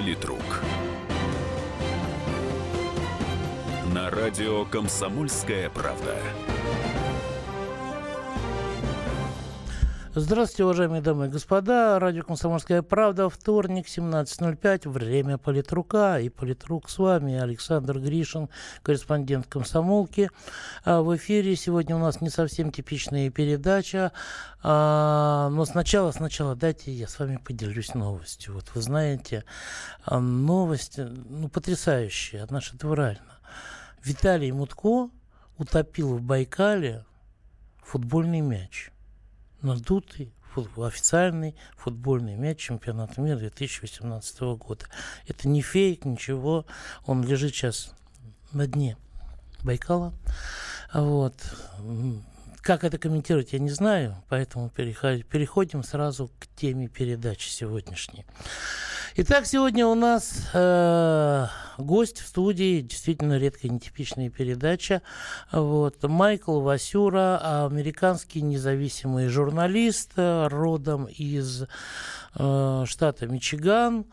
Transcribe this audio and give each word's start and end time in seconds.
Политрук. 0.00 0.62
На 3.92 4.08
радио 4.08 4.64
«Комсомольская 4.64 5.68
правда». 5.68 6.16
Здравствуйте, 10.12 10.64
уважаемые 10.64 11.02
дамы 11.02 11.26
и 11.26 11.28
господа. 11.28 11.96
Радио 12.00 12.24
«Комсомольская 12.24 12.82
правда». 12.82 13.30
Вторник, 13.30 13.86
17.05. 13.86 14.88
Время 14.88 15.38
политрука. 15.38 16.18
И 16.18 16.28
политрук 16.28 16.90
с 16.90 16.98
вами 16.98 17.38
Александр 17.38 18.00
Гришин, 18.00 18.48
корреспондент 18.82 19.46
«Комсомолки». 19.46 20.28
А 20.84 21.02
в 21.02 21.14
эфире 21.14 21.54
сегодня 21.54 21.94
у 21.94 22.00
нас 22.00 22.20
не 22.20 22.28
совсем 22.28 22.72
типичная 22.72 23.30
передача. 23.30 24.10
А, 24.64 25.48
но 25.50 25.64
сначала, 25.64 26.10
сначала 26.10 26.56
дайте 26.56 26.90
я 26.90 27.06
с 27.06 27.20
вами 27.20 27.36
поделюсь 27.36 27.94
новостью. 27.94 28.54
Вот 28.54 28.64
вы 28.74 28.82
знаете, 28.82 29.44
а, 30.04 30.18
новость 30.18 30.98
ну, 30.98 31.48
потрясающая, 31.48 32.48
она 32.50 32.60
шедевральна. 32.60 33.38
Виталий 34.02 34.50
Мутко 34.50 35.08
утопил 35.56 36.16
в 36.16 36.20
Байкале 36.20 37.04
футбольный 37.84 38.40
мяч 38.40 38.90
надутый 39.62 40.32
футбол, 40.52 40.84
официальный 40.84 41.54
футбольный 41.76 42.36
мяч 42.36 42.58
чемпионата 42.58 43.20
мира 43.20 43.38
2018 43.38 44.40
года. 44.58 44.86
Это 45.26 45.48
не 45.48 45.62
фейк, 45.62 46.04
ничего. 46.04 46.66
Он 47.06 47.22
лежит 47.22 47.54
сейчас 47.54 47.94
на 48.52 48.66
дне 48.66 48.96
Байкала. 49.62 50.12
Вот. 50.92 51.34
Как 52.62 52.84
это 52.84 52.98
комментировать, 52.98 53.52
я 53.52 53.58
не 53.58 53.70
знаю, 53.70 54.16
поэтому 54.28 54.68
переходим 54.68 55.82
сразу 55.82 56.30
к 56.38 56.46
теме 56.56 56.88
передачи 56.88 57.48
сегодняшней. 57.48 58.26
Итак, 59.16 59.46
сегодня 59.46 59.86
у 59.86 59.94
нас 59.94 60.50
э, 60.52 61.46
гость 61.78 62.20
в 62.20 62.28
студии, 62.28 62.80
действительно 62.80 63.38
редкая, 63.38 63.72
нетипичная 63.72 64.30
передача. 64.30 65.02
Вот. 65.50 66.02
Майкл 66.02 66.60
Васюра, 66.60 67.66
американский 67.66 68.40
независимый 68.42 69.28
журналист, 69.28 70.12
родом 70.16 71.06
из 71.06 71.62
э, 71.62 71.66
штата 72.34 73.26
Мичиган, 73.26 74.06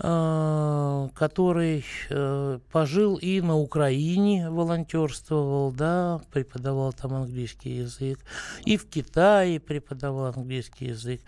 э, 0.00 1.08
который 1.14 1.84
э, 2.08 2.58
пожил 2.72 3.16
и 3.16 3.40
на 3.40 3.56
Украине, 3.56 4.50
волонтерствовал, 4.50 5.70
да, 5.70 6.20
преподавал 6.32 6.92
там 6.92 7.14
английский 7.14 7.76
язык, 7.76 8.18
и 8.64 8.76
в 8.76 8.88
Китае 8.88 9.60
преподавал 9.60 10.32
английский 10.36 10.86
язык 10.86 11.20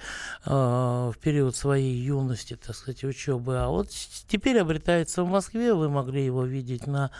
э, 0.45 0.51
в 0.51 1.15
период 1.21 1.55
своей 1.55 1.95
юности, 1.95 2.56
так 2.56 2.75
сказать, 2.75 3.05
учебы. 3.05 3.59
А 3.59 3.69
вот 3.69 3.91
теперь 4.27 4.59
обретается 4.59 5.23
в 5.23 5.29
Москве, 5.29 5.75
вы 5.75 5.89
могли 5.89 6.25
его 6.25 6.45
видеть 6.45 6.89
на 6.89 7.12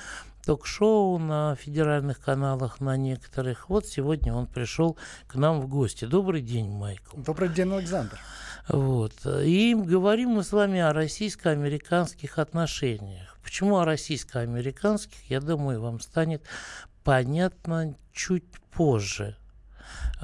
ток-шоу 0.45 1.19
на 1.19 1.55
федеральных 1.55 2.21
каналах, 2.21 2.81
на 2.81 2.97
некоторых. 2.97 3.69
Вот 3.69 3.87
сегодня 3.87 4.35
он 4.35 4.47
пришел 4.47 4.97
к 5.27 5.37
нам 5.37 5.61
в 5.61 5.69
гости. 5.69 6.05
Добрый 6.05 6.43
день, 6.43 6.69
Майкл. 6.69 7.17
Добрый 7.17 7.49
день, 7.49 7.73
Александр. 7.73 8.19
Вот. 8.69 9.13
И 9.27 9.75
говорим 9.75 10.31
мы 10.31 10.45
с 10.45 10.53
вами 10.53 10.81
о 10.81 10.93
российско-американских 10.93 12.39
отношениях. 12.39 13.37
Почему 13.43 13.79
о 13.79 13.85
российско-американских, 13.85 15.19
я 15.29 15.41
думаю, 15.41 15.81
вам 15.81 16.01
станет 16.01 16.43
понятно 17.05 17.97
чуть 18.13 18.45
позже. 18.71 19.37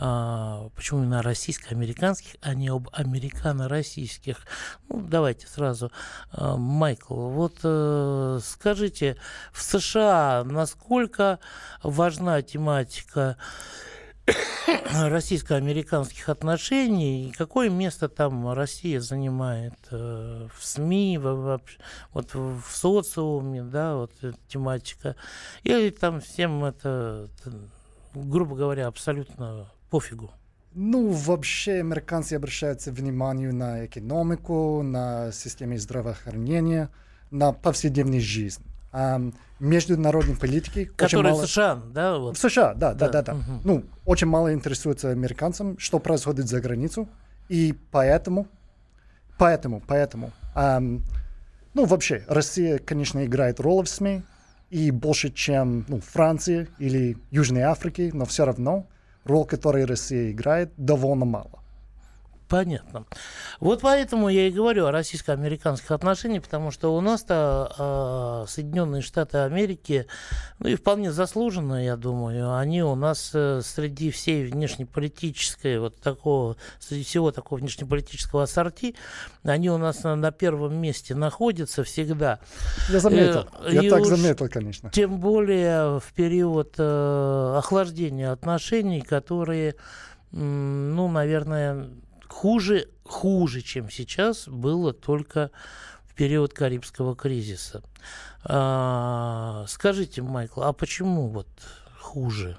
А, 0.00 0.69
почему 0.77 1.03
именно 1.03 1.22
российско-американских, 1.22 2.36
а 2.41 2.55
не 2.55 2.69
об 2.69 2.89
американо-российских. 2.92 4.47
Ну, 4.89 5.00
давайте 5.00 5.48
сразу. 5.48 5.91
А, 6.31 6.56
Майкл, 6.56 7.14
вот 7.14 7.59
э, 7.65 8.38
скажите, 8.43 9.16
в 9.53 9.60
США 9.60 10.44
насколько 10.44 11.41
важна 11.82 12.43
тематика 12.43 13.37
российско-американских 14.93 16.28
отношений 16.28 17.28
и 17.28 17.33
какое 17.33 17.71
место 17.71 18.09
там 18.09 18.53
Россия 18.53 19.00
занимает 19.00 19.75
э, 19.91 20.49
в 20.55 20.65
СМИ, 20.65 21.19
в, 21.19 21.61
вот 22.12 22.34
в 22.34 22.62
социуме, 22.71 23.62
да, 23.62 23.97
вот 23.97 24.12
тематика, 24.49 25.16
или 25.62 25.91
там 25.91 26.21
всем 26.21 26.65
это, 26.65 27.28
грубо 28.15 28.56
говоря, 28.56 28.87
абсолютно 28.87 29.71
пофигу? 29.91 30.31
Ну, 30.75 31.10
вообще 31.10 31.81
американцы 31.81 32.34
обращаются 32.34 32.93
внимание 32.93 33.53
на 33.53 33.87
экономику, 33.87 34.83
на 34.83 35.33
систему 35.33 35.77
здравоохранения, 35.78 36.91
на 37.31 37.53
повседневную 37.53 38.21
жизнь. 38.21 38.62
Международной 39.60 40.36
политики 40.36 40.91
Которые 40.97 41.32
мало... 41.32 41.47
в 41.47 41.50
США, 41.50 41.82
да? 41.92 42.19
Вот. 42.19 42.36
В 42.36 42.41
США, 42.41 42.75
да, 42.75 42.94
да, 42.94 43.09
да, 43.09 43.22
да. 43.22 43.32
да. 43.32 43.34
Угу. 43.34 43.60
Ну, 43.64 43.84
очень 44.04 44.26
мало 44.26 44.53
интересуется 44.53 45.10
американцам, 45.10 45.78
что 45.78 45.98
происходит 45.98 46.48
за 46.48 46.60
границу, 46.60 47.09
и 47.48 47.75
поэтому, 47.91 48.47
поэтому, 49.36 49.82
поэтому, 49.86 50.32
эм, 50.54 51.03
ну, 51.75 51.84
вообще, 51.86 52.25
Россия, 52.28 52.78
конечно, 52.78 53.25
играет 53.25 53.59
роль 53.60 53.84
в 53.84 53.88
СМИ, 53.88 54.22
и 54.70 54.91
больше, 54.91 55.30
чем 55.30 55.84
ну, 55.88 56.00
Франция 56.00 56.69
или 56.78 57.16
Южной 57.30 57.62
Африки, 57.62 58.10
но 58.12 58.25
все 58.26 58.44
равно 58.44 58.86
роль, 59.25 59.47
которую 59.47 59.86
Россия 59.86 60.30
играет, 60.30 60.72
довольно 60.76 61.25
мало. 61.25 61.62
Понятно. 62.48 63.04
Вот 63.60 63.82
поэтому 63.82 64.31
я 64.31 64.48
и 64.48 64.50
говорю 64.50 64.86
о 64.86 64.91
российско-американских 64.91 65.91
отношениях, 65.91 66.44
потому 66.44 66.70
что 66.70 66.97
у 66.97 67.00
нас-то 67.03 68.47
э, 68.47 68.50
Соединенные 68.50 69.03
Штаты 69.03 69.38
Америки, 69.38 70.06
ну 70.59 70.69
и 70.69 70.75
вполне 70.75 71.12
заслуженно, 71.12 71.84
я 71.84 71.97
думаю, 71.97 72.56
они 72.56 72.82
у 72.82 72.94
нас 72.94 73.32
э, 73.34 73.60
среди 73.62 74.10
всей 74.10 74.47
внешнеполитической, 74.47 75.78
вот 75.78 76.00
такого, 76.00 76.56
среди 76.81 77.04
всего 77.04 77.32
такого 77.32 77.59
внешнеполитического 77.59 78.44
ассорти, 78.44 78.94
они 79.42 79.70
у 79.70 79.76
нас 79.76 80.03
на, 80.03 80.16
на 80.16 80.30
первом 80.30 80.75
месте 80.76 81.15
находятся 81.15 81.84
всегда. 81.84 82.41
Я 82.88 83.00
заметил, 83.00 83.47
э, 83.60 83.75
я 83.75 83.91
так 83.91 84.06
заметил, 84.06 84.48
конечно. 84.48 84.91
Тем 84.91 85.20
более 85.20 86.00
в 86.00 86.15
период 86.15 86.76
э, 86.78 87.54
охлаждения 87.59 88.32
отношений, 88.32 89.03
которые, 89.03 89.75
ну, 90.30 91.09
наверное, 91.09 91.91
хуже, 92.28 92.89
хуже, 93.05 93.62
чем 93.62 93.91
сейчас, 93.91 94.49
было 94.49 94.93
только 94.93 95.50
в 96.06 96.15
период 96.15 96.53
Карибского 96.55 97.16
кризиса. 97.16 97.83
А, 98.44 99.65
скажите, 99.69 100.22
Майкл, 100.22 100.62
а 100.62 100.72
почему 100.72 101.28
вот 101.28 101.49
хуже 101.99 102.59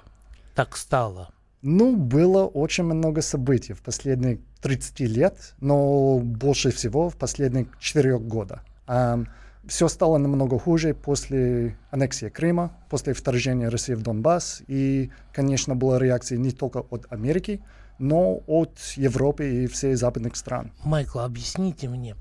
так 0.54 0.76
стало? 0.76 1.30
Ну, 1.62 1.96
было 1.96 2.46
очень 2.46 2.84
много 2.84 3.20
событий 3.20 3.74
в 3.74 3.82
последние 3.82 4.40
30 4.62 5.00
лет, 5.00 5.54
но 5.60 6.18
больше 6.18 6.70
всего 6.70 7.10
в 7.10 7.16
последние 7.16 7.66
4 7.78 8.18
года. 8.18 8.62
А, 8.86 9.20
все 9.66 9.88
стало 9.88 10.18
намного 10.18 10.58
хуже 10.58 10.94
после 10.94 11.76
аннексии 11.90 12.28
Крыма, 12.28 12.72
после 12.88 13.12
вторжения 13.12 13.68
России 13.68 13.94
в 13.94 14.02
Донбасс. 14.02 14.62
И, 14.66 15.10
конечно, 15.32 15.76
была 15.76 15.98
реакция 15.98 16.38
не 16.38 16.50
только 16.50 16.78
от 16.78 17.06
Америки, 17.10 17.60
но 17.98 18.40
от 18.46 18.78
Европы 18.96 19.64
и 19.64 19.66
всех 19.66 19.98
западных 19.98 20.34
стран. 20.34 20.72
Майкл, 20.84 21.18
объясните 21.18 21.86
мне, 21.86 22.16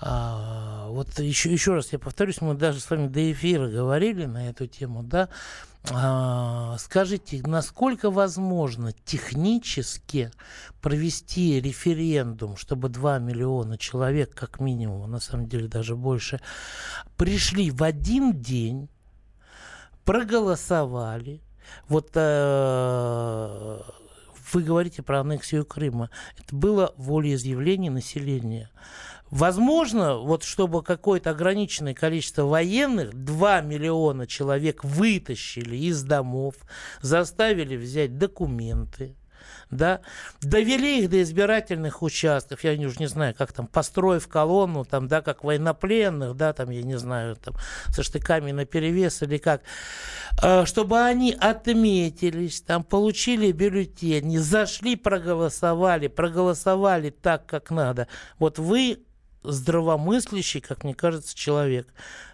а, 0.00 0.86
вот 0.90 1.18
еще, 1.18 1.52
еще 1.52 1.74
раз 1.74 1.92
я 1.92 1.98
повторюсь, 1.98 2.40
мы 2.40 2.54
даже 2.54 2.78
с 2.78 2.88
вами 2.88 3.08
до 3.08 3.32
эфира 3.32 3.68
говорили 3.68 4.26
на 4.26 4.48
эту 4.48 4.68
тему, 4.68 5.02
да, 5.02 5.28
скажите, 6.78 7.42
насколько 7.46 8.10
возможно 8.10 8.92
технически 9.04 10.30
провести 10.80 11.60
референдум, 11.60 12.56
чтобы 12.56 12.88
2 12.88 13.18
миллиона 13.18 13.78
человек, 13.78 14.34
как 14.34 14.60
минимум, 14.60 15.04
а 15.04 15.06
на 15.06 15.20
самом 15.20 15.46
деле 15.46 15.68
даже 15.68 15.96
больше, 15.96 16.40
пришли 17.16 17.70
в 17.70 17.82
один 17.82 18.32
день, 18.40 18.88
проголосовали, 20.04 21.40
вот 21.88 22.10
э, 22.14 23.80
вы 24.52 24.62
говорите 24.62 25.02
про 25.02 25.20
аннексию 25.20 25.64
Крыма. 25.64 26.10
Это 26.36 26.54
было 26.54 26.94
волеизъявление 26.96 27.90
населения. 27.90 28.70
Возможно, 29.30 30.18
вот 30.18 30.44
чтобы 30.44 30.82
какое-то 30.82 31.30
ограниченное 31.30 31.94
количество 31.94 32.44
военных, 32.44 33.12
2 33.12 33.60
миллиона 33.62 34.26
человек 34.26 34.84
вытащили 34.84 35.76
из 35.76 36.02
домов, 36.02 36.54
заставили 37.00 37.76
взять 37.76 38.18
документы, 38.18 39.16
да, 39.70 40.00
довели 40.40 41.02
их 41.02 41.10
до 41.10 41.22
избирательных 41.22 42.02
участков, 42.02 42.62
я 42.62 42.72
уже 42.86 42.98
не 42.98 43.08
знаю, 43.08 43.34
как 43.36 43.52
там, 43.52 43.66
построив 43.66 44.28
колонну, 44.28 44.84
там, 44.84 45.08
да, 45.08 45.22
как 45.22 45.42
военнопленных, 45.42 46.36
да, 46.36 46.52
там, 46.52 46.70
я 46.70 46.82
не 46.82 46.96
знаю, 46.96 47.36
там, 47.36 47.54
со 47.88 48.02
штыками 48.04 48.52
на 48.52 48.64
перевес 48.64 49.22
или 49.22 49.38
как, 49.38 49.62
э, 50.40 50.64
чтобы 50.66 51.00
они 51.00 51.32
отметились, 51.32 52.60
там, 52.60 52.84
получили 52.84 53.50
бюллетени, 53.50 54.38
зашли, 54.38 54.94
проголосовали, 54.94 56.06
проголосовали 56.06 57.10
так, 57.10 57.46
как 57.46 57.70
надо. 57.70 58.06
Вот 58.38 58.58
вы 58.58 59.05
здравомыслящий, 59.46 60.60
как 60.60 60.84
мне 60.84 60.94
кажется, 60.94 61.34
человек. 61.36 61.86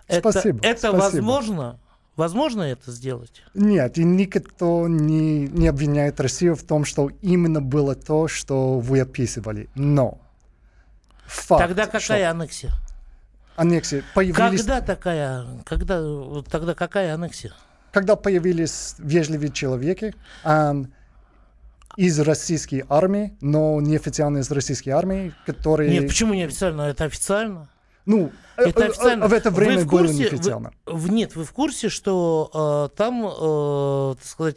Это, 0.08 0.30
Спасибо, 0.30 0.60
это 0.62 0.78
спасибо. 0.78 0.96
возможно? 1.00 1.78
Возможно 2.16 2.62
это 2.62 2.90
сделать? 2.92 3.42
Нет, 3.54 3.96
и 3.96 4.04
никто 4.04 4.86
не, 4.86 5.46
не 5.48 5.66
обвиняет 5.68 6.20
Россию 6.20 6.56
в 6.56 6.62
том, 6.62 6.84
что 6.84 7.10
именно 7.22 7.62
было 7.62 7.94
то, 7.94 8.28
что 8.28 8.78
вы 8.80 9.00
описывали. 9.00 9.70
Но 9.74 10.18
факт, 11.24 11.62
Тогда 11.66 11.86
какая 11.86 12.00
что 12.00 12.30
аннексия? 12.30 12.70
аннексии 13.56 14.02
появились, 14.14 14.36
Когда 14.36 14.80
такая, 14.82 15.46
когда, 15.64 16.02
тогда 16.50 16.74
какая 16.74 17.14
аннексия? 17.14 17.52
когда 17.92 18.16
появились 18.16 18.94
вежливые 18.98 19.50
человеки 19.52 20.14
ам, 20.44 20.90
из 21.96 22.18
российской 22.20 22.84
армии, 22.88 23.36
но 23.40 23.80
неофициально 23.80 24.38
из 24.38 24.50
российской 24.50 24.90
армии, 24.90 25.32
которые... 25.46 25.90
Нет, 25.90 26.08
почему 26.08 26.34
не 26.34 26.44
официально? 26.44 26.82
Это 26.82 27.04
официально? 27.04 27.68
Ну, 28.04 28.32
э, 28.56 28.62
Это 28.64 28.84
э, 28.84 28.88
официально. 28.88 29.28
в 29.28 29.32
это 29.32 29.50
Вы 29.50 29.56
время 29.56 29.78
в 29.84 29.86
было 29.86 29.98
курсе- 30.00 30.14
неофициально. 30.14 30.72
вы- 30.86 30.96
в- 30.96 31.12
нет, 31.12 31.36
вы 31.36 31.44
в 31.44 31.52
курсе, 31.52 31.88
что 31.88 32.88
э, 32.92 32.96
там, 32.96 33.24
э, 33.26 34.14
так 34.18 34.26
сказать, 34.26 34.56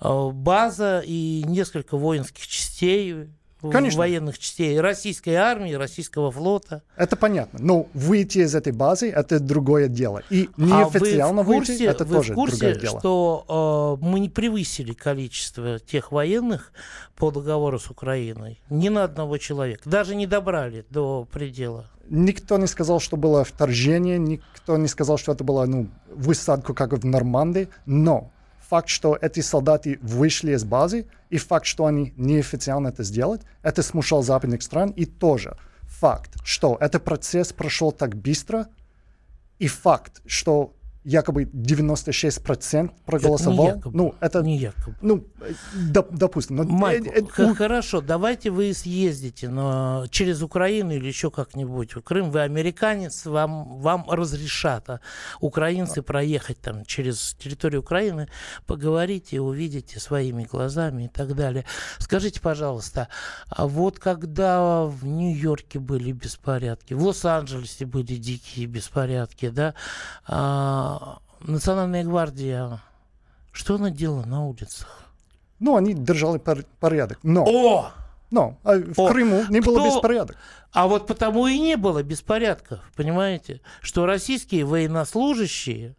э, 0.00 0.28
база 0.32 1.02
и 1.04 1.42
несколько 1.46 1.96
воинских 1.96 2.46
частей, 2.46 3.12
в- 3.14 3.28
Конечно. 3.70 3.98
военных 3.98 4.38
частей 4.38 4.80
российской 4.80 5.34
армии, 5.34 5.72
российского 5.72 6.30
флота. 6.30 6.82
Это 6.96 7.16
понятно. 7.16 7.58
Но 7.62 7.86
выйти 7.94 8.38
из 8.38 8.54
этой 8.54 8.72
базы— 8.72 9.10
это 9.14 9.38
другое 9.38 9.88
дело. 9.88 10.22
И 10.30 10.48
а 10.56 10.60
вы 10.60 10.66
неофициально 10.66 11.42
в 11.42 11.46
курсе, 11.46 11.72
выйти— 11.72 11.82
это 11.84 12.04
вы 12.04 12.16
тоже 12.16 12.32
в 12.32 12.34
курсе, 12.34 12.56
другое 12.56 12.80
дело. 12.80 12.98
что 12.98 13.98
э, 14.02 14.04
мы 14.04 14.20
не 14.20 14.28
превысили 14.28 14.92
количество 14.92 15.78
тех 15.78 16.12
военных 16.12 16.72
по 17.16 17.30
договору 17.30 17.78
с 17.78 17.90
Украиной 17.90 18.60
ни 18.70 18.88
на 18.88 19.04
одного 19.04 19.38
человека, 19.38 19.88
даже 19.88 20.14
не 20.14 20.26
добрали 20.26 20.84
до 20.90 21.26
предела. 21.30 21.86
Никто 22.08 22.58
не 22.58 22.66
сказал, 22.66 23.00
что 23.00 23.16
было 23.16 23.44
вторжение, 23.44 24.18
никто 24.18 24.76
не 24.76 24.88
сказал, 24.88 25.18
что 25.18 25.32
это 25.32 25.44
была 25.44 25.66
ну, 25.66 25.88
высадка, 26.08 26.74
как 26.74 26.92
в 26.92 27.04
Нормандии, 27.04 27.68
но 27.86 28.30
факт, 28.72 28.88
что 28.88 29.18
эти 29.20 29.40
солдаты 29.40 29.98
вышли 30.00 30.52
из 30.52 30.64
базы, 30.64 31.04
и 31.28 31.36
факт, 31.36 31.66
что 31.66 31.84
они 31.84 32.14
неофициально 32.16 32.88
это 32.88 33.02
сделали, 33.02 33.42
это 33.62 33.82
смущал 33.82 34.22
западных 34.22 34.62
стран, 34.62 34.92
и 34.92 35.04
тоже 35.04 35.58
факт, 35.82 36.36
что 36.42 36.78
этот 36.80 37.04
процесс 37.04 37.52
прошел 37.52 37.92
так 37.92 38.16
быстро, 38.16 38.68
и 39.58 39.66
факт, 39.68 40.22
что 40.24 40.74
якобы 41.04 41.44
96% 41.52 42.90
проголосовал, 43.04 43.66
якобы. 43.76 43.90
ну, 43.94 44.14
это, 44.20 44.42
Не 44.42 44.56
якобы. 44.58 44.94
ну, 45.00 45.24
доп- 45.92 46.10
допустим, 46.12 46.56
но, 46.56 46.64
Майкл, 46.64 47.10
э, 47.10 47.26
э, 47.36 47.50
у- 47.50 47.54
хорошо, 47.54 48.00
давайте 48.00 48.50
вы 48.50 48.72
съездите 48.72 49.48
на, 49.48 50.06
через 50.10 50.42
Украину 50.42 50.92
или 50.92 51.06
еще 51.08 51.30
как-нибудь 51.30 51.94
в 51.96 52.02
Крым. 52.02 52.30
Вы 52.30 52.42
американец, 52.42 53.26
вам, 53.26 53.80
вам 53.80 54.08
разрешат 54.08 54.88
а, 54.90 55.00
украинцы 55.40 56.02
проехать 56.02 56.58
там 56.60 56.84
через 56.84 57.34
территорию 57.34 57.80
Украины, 57.80 58.28
поговорите, 58.66 59.40
увидите 59.40 59.98
своими 59.98 60.44
глазами 60.44 61.04
и 61.04 61.08
так 61.08 61.34
далее. 61.34 61.64
Скажите, 61.98 62.40
пожалуйста, 62.40 63.08
а 63.48 63.66
вот 63.66 63.98
когда 63.98 64.84
в 64.84 65.04
Нью-Йорке 65.04 65.78
были 65.80 66.12
беспорядки, 66.12 66.94
в 66.94 67.02
Лос-Анджелесе 67.02 67.86
были 67.86 68.14
дикие 68.16 68.66
беспорядки, 68.66 69.48
да, 69.48 69.74
а, 71.00 71.18
Национальная 71.40 72.04
гвардия, 72.04 72.80
что 73.52 73.76
она 73.76 73.90
делала 73.90 74.24
на 74.24 74.44
улицах? 74.46 74.98
ну, 75.58 75.76
они 75.76 75.94
держали 75.94 76.38
пор- 76.38 76.64
порядок, 76.80 77.20
но... 77.22 77.44
О! 77.46 77.92
Но 78.32 78.58
а 78.64 78.78
в 78.78 78.98
О, 78.98 79.08
Крыму 79.08 79.44
не 79.48 79.60
было 79.60 79.78
кто- 79.78 79.94
беспорядок. 79.94 80.36
А 80.72 80.88
вот 80.88 81.06
потому 81.06 81.46
и 81.46 81.58
не 81.58 81.76
было 81.76 82.02
беспорядков, 82.02 82.80
понимаете? 82.96 83.60
Что 83.82 84.06
российские 84.06 84.64
военнослужащие 84.64 85.94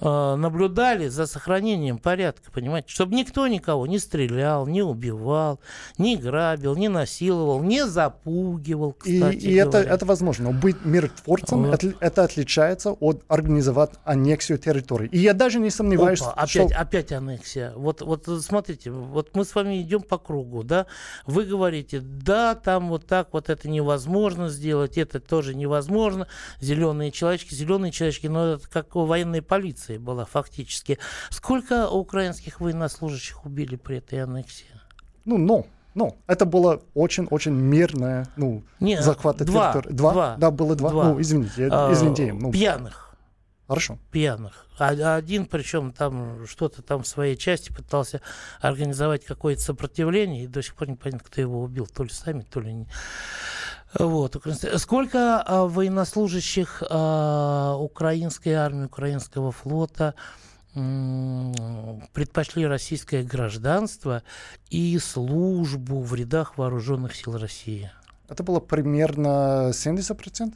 наблюдали 0.00 1.08
за 1.08 1.26
сохранением 1.26 1.98
порядка, 1.98 2.50
понимаете? 2.50 2.88
Чтобы 2.88 3.14
никто 3.14 3.46
никого 3.46 3.86
не 3.86 3.98
стрелял, 3.98 4.66
не 4.66 4.82
убивал, 4.82 5.60
не 5.98 6.16
грабил, 6.16 6.74
не 6.76 6.88
насиловал, 6.88 7.62
не 7.62 7.86
запугивал, 7.86 8.96
И, 9.04 9.18
кстати 9.18 9.36
и 9.44 9.54
это, 9.54 9.70
говоря. 9.72 9.94
это 9.94 10.06
возможно. 10.06 10.52
Но 10.52 10.58
быть 10.58 10.84
миротворцем, 10.84 11.64
Вот. 11.64 11.74
это, 11.74 11.94
это 12.00 12.24
отличается 12.24 12.92
от 12.92 13.22
организовать 13.28 13.90
аннексию 14.04 14.58
территории. 14.58 15.08
И 15.12 15.18
я 15.18 15.34
даже 15.34 15.60
не 15.60 15.70
сомневаюсь, 15.70 16.20
Опа, 16.22 16.46
что... 16.46 16.62
опять, 16.64 16.76
опять 16.76 17.12
аннексия. 17.12 17.72
Вот, 17.76 18.00
вот 18.00 18.26
э, 18.28 18.38
смотрите, 18.40 18.90
вот 18.90 19.34
мы 19.34 19.44
с 19.44 19.54
вами 19.54 19.82
идем 19.82 20.00
по 20.00 20.18
кругу, 20.18 20.62
да? 20.62 20.86
Вы 21.26 21.44
говорите, 21.44 22.00
да, 22.00 22.54
там 22.54 22.88
вот 22.88 23.06
так 23.06 23.28
вот 23.32 23.50
это 23.50 23.68
невозможно 23.68 24.48
сделать, 24.48 24.96
это 24.98 25.20
тоже 25.20 25.54
невозможно. 25.54 26.26
Зеленые 26.60 27.10
человечки, 27.10 27.54
зеленые 27.54 27.92
человечки, 27.92 28.26
но 28.26 28.54
это 28.54 28.68
как 28.68 28.96
у 28.96 29.04
военной 29.04 29.42
полиции 29.90 29.98
была 29.98 30.24
фактически. 30.24 30.98
Сколько 31.30 31.88
украинских 31.88 32.60
военнослужащих 32.60 33.44
убили 33.44 33.76
при 33.76 33.98
этой 33.98 34.22
аннексии? 34.22 34.66
Ну, 35.24 35.38
но, 35.38 35.66
но. 35.94 36.16
Это 36.26 36.44
было 36.46 36.80
очень-очень 36.94 37.52
мирное, 37.52 38.26
ну, 38.36 38.62
Не, 38.80 39.00
захват 39.02 39.38
два, 39.38 39.72
территории. 39.72 39.94
Два? 39.96 40.12
два, 40.12 40.36
Да, 40.38 40.50
было 40.50 40.74
два. 40.76 40.90
два. 40.90 41.04
Ну, 41.10 41.20
извините, 41.20 41.68
А, 41.70 41.92
извините. 41.92 42.32
Ну, 42.32 42.52
Пьяных. 42.52 43.14
хорошо. 43.66 43.98
пьяных. 44.10 44.66
А 44.78 45.16
один, 45.16 45.44
причем 45.44 45.92
там 45.92 46.46
что-то 46.46 46.80
там 46.82 47.02
в 47.02 47.06
своей 47.06 47.36
части 47.36 47.70
пытался 47.70 48.20
организовать 48.60 49.24
какое-то 49.26 49.60
сопротивление, 49.60 50.44
и 50.44 50.46
до 50.46 50.62
сих 50.62 50.74
пор 50.74 50.88
не 50.88 50.96
понятно, 50.96 51.26
кто 51.26 51.40
его 51.40 51.62
убил, 51.62 51.86
то 51.86 52.02
ли 52.02 52.10
сами, 52.10 52.40
то 52.42 52.60
ли 52.60 52.72
не. 52.72 52.88
Вот. 53.98 54.36
Сколько 54.76 55.42
а, 55.42 55.66
военнослужащих 55.66 56.82
а, 56.88 57.76
украинской 57.76 58.50
армии, 58.50 58.84
украинского 58.86 59.52
флота 59.52 60.14
предпочли 60.72 62.64
российское 62.64 63.24
гражданство 63.24 64.22
и 64.68 64.96
службу 65.00 66.00
в 66.00 66.14
рядах 66.14 66.58
вооруженных 66.58 67.16
сил 67.16 67.36
России? 67.36 67.90
Это 68.28 68.44
было 68.44 68.60
примерно 68.60 69.70
70%. 69.72 70.54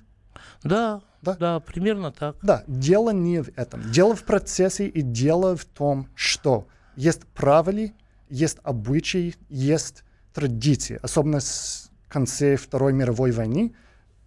Да, 0.63 1.01
Да? 1.21 1.35
да, 1.35 1.61
примерно 1.61 2.13
так. 2.13 2.37
Да, 2.43 2.63
дело 2.69 3.11
не 3.11 3.43
в 3.43 3.49
этом. 3.57 3.91
Дело 3.91 4.15
в 4.15 4.23
процессе 4.23 4.87
и 4.87 5.03
дело 5.03 5.57
в 5.57 5.65
том, 5.65 6.09
что 6.15 6.69
есть 6.95 7.27
правила, 7.35 7.91
есть 8.29 8.59
обычаи, 8.63 9.35
есть 9.49 10.05
традиции, 10.33 11.01
особенно 11.03 11.41
с 11.41 11.91
конца 12.19 12.57
Второй 12.57 12.93
мировой 12.93 13.33
войны, 13.33 13.75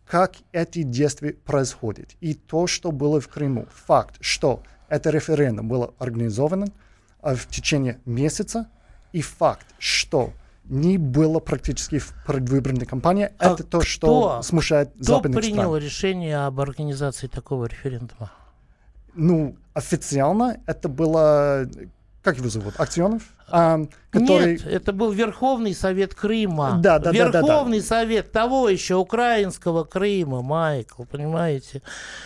как 0.05 0.33
эти 0.51 0.83
действия 0.83 1.33
происходят. 1.33 2.09
И 2.19 2.33
то, 2.33 2.67
что 2.67 2.91
было 2.91 3.19
в 3.21 3.27
Крыму. 3.29 3.65
Факт, 3.85 4.15
что 4.19 4.61
это 4.89 5.09
референдум 5.09 5.67
было 5.69 5.93
организовано 5.99 6.67
а, 7.21 7.33
в 7.35 7.47
течение 7.47 7.99
месяца, 8.05 8.67
и 9.13 9.21
факт, 9.21 9.65
что 9.79 10.31
не 10.65 10.97
было 10.97 11.39
практически 11.39 11.97
в 11.97 12.13
предвыборной 12.25 12.85
кампании, 12.85 13.29
А 13.37 13.53
это 13.53 13.63
то, 13.63 13.79
кто- 13.79 13.81
что 13.81 14.41
смущает 14.41 14.91
Кто 14.95 15.03
западных 15.03 15.39
принял 15.41 15.69
стран. 15.71 15.77
решение 15.81 16.37
об 16.45 16.59
организации 16.59 17.27
такого 17.27 17.65
референдума? 17.67 18.31
Ну, 19.15 19.55
официально 19.73 20.57
это 20.67 20.89
было, 20.89 21.67
как 22.21 22.37
его 22.37 22.49
зовут, 22.49 22.73
ам, 22.77 23.19
который... 23.47 24.53
Нет, 24.53 24.65
это 24.65 24.93
был 24.93 25.11
Верховный 25.11 25.73
Совет 25.73 26.15
Крыма. 26.15 26.79
Да, 26.81 26.99
да, 26.99 27.11
да, 27.11 27.25
да, 27.25 27.31
да. 27.31 27.39
Верховный 27.39 27.81
Совет 27.81 28.31
того 28.31 28.69
еще 28.69 28.95
украинского 28.95 29.83
Крыма, 29.83 30.41
Майкл, 30.41 31.03
понимаете? 31.03 31.81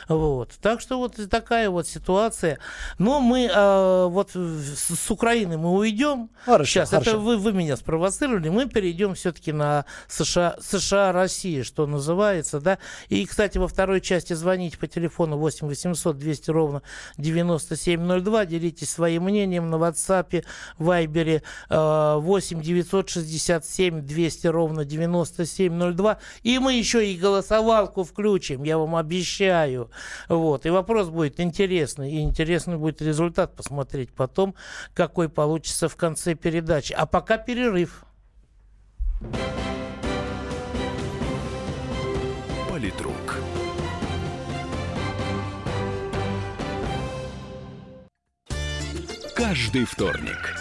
Вот. 0.08 0.52
Так 0.62 0.82
что 0.82 0.98
вот 0.98 1.18
такая 1.30 1.70
вот 1.70 1.88
ситуация. 1.88 2.60
Но 2.98 3.20
мы 3.20 3.46
э, 3.46 4.06
вот 4.10 4.32
с, 4.32 4.96
с 4.96 5.12
Украины 5.12 5.58
мы 5.58 5.72
уйдем. 5.72 6.30
Хорошо, 6.46 6.72
Сейчас, 6.72 6.90
хорошо. 6.90 7.12
это 7.12 7.20
вы, 7.20 7.38
вы 7.38 7.54
меня 7.54 7.76
спровоцировали. 7.78 8.50
Мы 8.50 8.68
перейдем 8.68 9.16
все-таки 9.16 9.52
на 9.52 9.86
США, 10.08 10.56
США, 10.62 11.12
Россия, 11.12 11.64
что 11.64 11.88
называется, 11.88 12.60
да. 12.60 12.78
И, 13.10 13.26
кстати, 13.26 13.58
во 13.58 13.68
второй 13.68 14.02
части 14.02 14.34
звоните 14.34 14.78
по 14.78 14.88
телефону 14.88 15.38
8 15.38 15.68
800 15.68 16.18
200 16.18 16.52
ровно 16.52 16.82
9702. 17.18 18.46
Делитесь 18.46 18.90
своим 18.90 19.24
мнением 19.24 19.70
на 19.70 19.76
WhatsApp, 19.76 20.44
Вайбере 21.12 21.44
э, 21.70 22.16
8 22.20 22.62
967 22.62 24.02
200 24.02 24.48
ровно 24.48 24.86
9702. 24.86 26.18
И 26.44 26.60
мы 26.60 26.74
еще 26.74 27.06
и 27.06 27.18
голосовалку 27.18 28.04
включим, 28.04 28.64
я 28.64 28.78
вам 28.78 28.96
обещаю. 28.96 29.92
Вот. 30.30 30.66
И 30.66 30.70
вопрос 30.70 31.10
будет 31.10 31.40
интересный. 31.40 32.12
И 32.12 32.22
интересный 32.22 32.78
будет 32.78 33.02
результат 33.02 33.56
посмотреть 33.56 34.12
потом, 34.12 34.56
какой 34.94 35.30
получится 35.30 35.90
в 35.90 35.96
конце 35.96 36.36
передачи. 36.36 36.94
А 36.94 37.06
пока 37.06 37.38
перерыв. 37.38 38.06
Политрук. 42.70 43.38
Каждый 49.36 49.86
вторник 49.86 50.61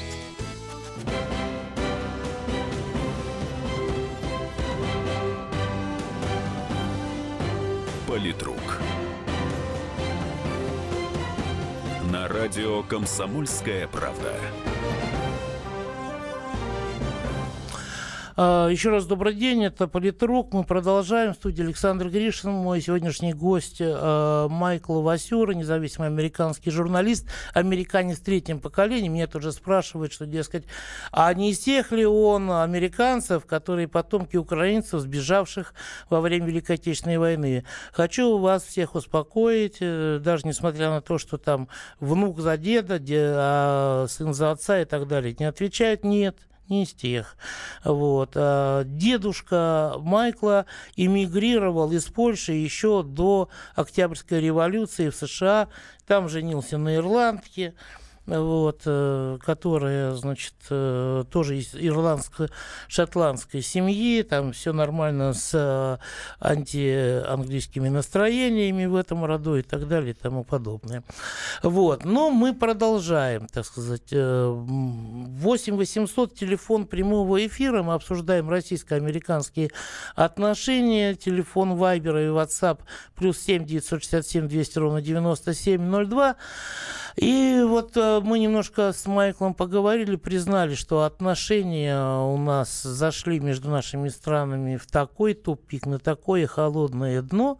Политрук. 8.21 8.79
На 12.11 12.27
радио 12.27 12.83
«Комсомольская 12.83 13.87
правда». 13.87 14.35
Еще 18.41 18.89
раз 18.89 19.05
добрый 19.05 19.35
день, 19.35 19.65
это 19.65 19.87
Политрук. 19.87 20.51
Мы 20.51 20.63
продолжаем. 20.63 21.33
В 21.33 21.35
студии 21.35 21.61
Александр 21.61 22.09
Гришин, 22.09 22.49
мой 22.49 22.81
сегодняшний 22.81 23.33
гость 23.33 23.77
э, 23.79 24.47
Майкл 24.49 25.01
Васюра, 25.01 25.51
независимый 25.51 26.07
американский 26.07 26.71
журналист, 26.71 27.27
американец 27.53 28.17
третьим 28.17 28.59
поколением. 28.59 29.13
Меня 29.13 29.27
тоже 29.27 29.51
спрашивают, 29.51 30.11
что, 30.11 30.25
дескать, 30.25 30.63
а 31.11 31.31
не 31.35 31.51
из 31.51 31.59
тех 31.59 31.91
ли 31.91 32.03
он 32.03 32.49
американцев, 32.49 33.45
которые 33.45 33.87
потомки 33.87 34.37
украинцев, 34.37 35.01
сбежавших 35.01 35.75
во 36.09 36.19
время 36.19 36.47
Великой 36.47 36.77
Отечественной 36.77 37.19
войны. 37.19 37.63
Хочу 37.93 38.39
вас 38.39 38.63
всех 38.63 38.95
успокоить, 38.95 39.77
э, 39.81 40.19
даже 40.19 40.47
несмотря 40.47 40.89
на 40.89 41.01
то, 41.01 41.19
что 41.19 41.37
там 41.37 41.67
внук 41.99 42.39
за 42.39 42.57
деда, 42.57 42.97
де, 42.97 43.21
а 43.23 44.07
сын 44.09 44.33
за 44.33 44.49
отца 44.49 44.81
и 44.81 44.85
так 44.85 45.07
далее. 45.07 45.35
Не 45.37 45.45
отвечает 45.45 46.03
«нет» 46.03 46.37
не 46.69 46.83
из 46.83 46.93
тех. 46.93 47.35
Вот. 47.83 48.31
А 48.35 48.83
дедушка 48.83 49.95
Майкла 49.99 50.65
эмигрировал 50.95 51.91
из 51.91 52.05
Польши 52.05 52.53
еще 52.53 53.03
до 53.03 53.49
Октябрьской 53.75 54.41
революции 54.41 55.09
в 55.09 55.15
США. 55.15 55.67
Там 56.07 56.29
женился 56.29 56.77
на 56.77 56.95
ирландке 56.95 57.73
вот, 58.27 58.83
э, 58.85 59.37
которая, 59.43 60.13
значит, 60.13 60.53
э, 60.69 61.23
тоже 61.31 61.57
из 61.57 61.73
ирландско-шотландской 61.73 63.61
семьи, 63.61 64.21
там 64.21 64.51
все 64.51 64.73
нормально 64.73 65.33
с 65.33 65.51
э, 65.53 65.97
антианглийскими 66.39 67.89
настроениями 67.89 68.85
в 68.85 68.95
этом 68.95 69.25
роду 69.25 69.57
и 69.57 69.63
так 69.63 69.87
далее 69.87 70.11
и 70.11 70.13
тому 70.13 70.43
подобное. 70.43 71.03
Вот, 71.63 72.05
но 72.05 72.29
мы 72.29 72.53
продолжаем, 72.53 73.47
так 73.47 73.65
сказать, 73.65 74.11
8 74.11 75.75
800 75.75 76.35
телефон 76.35 76.85
прямого 76.85 77.45
эфира, 77.45 77.81
мы 77.81 77.95
обсуждаем 77.95 78.49
российско-американские 78.49 79.71
отношения, 80.15 81.15
телефон 81.15 81.75
Вайбера 81.75 82.23
и 82.23 82.27
WhatsApp 82.27 82.81
плюс 83.15 83.39
7 83.39 83.65
967 83.65 84.47
200 84.47 84.79
ровно 84.79 85.01
9702. 85.01 86.35
И 87.17 87.61
вот 87.65 87.97
мы 88.19 88.39
немножко 88.39 88.91
с 88.91 89.05
Майклом 89.05 89.53
поговорили, 89.53 90.17
признали, 90.17 90.75
что 90.75 91.03
отношения 91.03 91.97
у 92.25 92.37
нас 92.37 92.81
зашли 92.81 93.39
между 93.39 93.69
нашими 93.69 94.09
странами 94.09 94.75
в 94.75 94.85
такой 94.87 95.33
тупик, 95.33 95.85
на 95.85 95.99
такое 95.99 96.47
холодное 96.47 97.21
дно, 97.21 97.59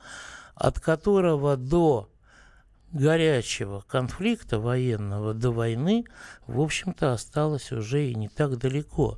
от 0.55 0.79
которого 0.79 1.55
до 1.55 2.10
горячего 2.93 3.83
конфликта 3.87 4.59
военного 4.59 5.33
до 5.33 5.51
войны, 5.51 6.05
в 6.47 6.59
общем-то, 6.59 7.13
осталось 7.13 7.71
уже 7.71 8.07
и 8.07 8.15
не 8.15 8.27
так 8.27 8.57
далеко. 8.57 9.17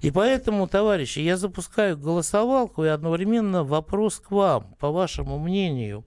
И 0.00 0.10
поэтому, 0.10 0.66
товарищи, 0.66 1.18
я 1.20 1.36
запускаю 1.36 1.98
голосовалку 1.98 2.84
и 2.84 2.88
одновременно 2.88 3.64
вопрос 3.64 4.20
к 4.20 4.30
вам, 4.30 4.74
по 4.78 4.90
вашему 4.90 5.38
мнению. 5.38 6.04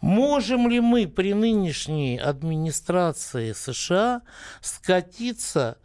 Можем 0.00 0.68
ли 0.68 0.80
мы 0.80 1.06
при 1.06 1.34
нынешней 1.34 2.18
администрации 2.18 3.52
США 3.52 4.22
скатиться 4.60 5.78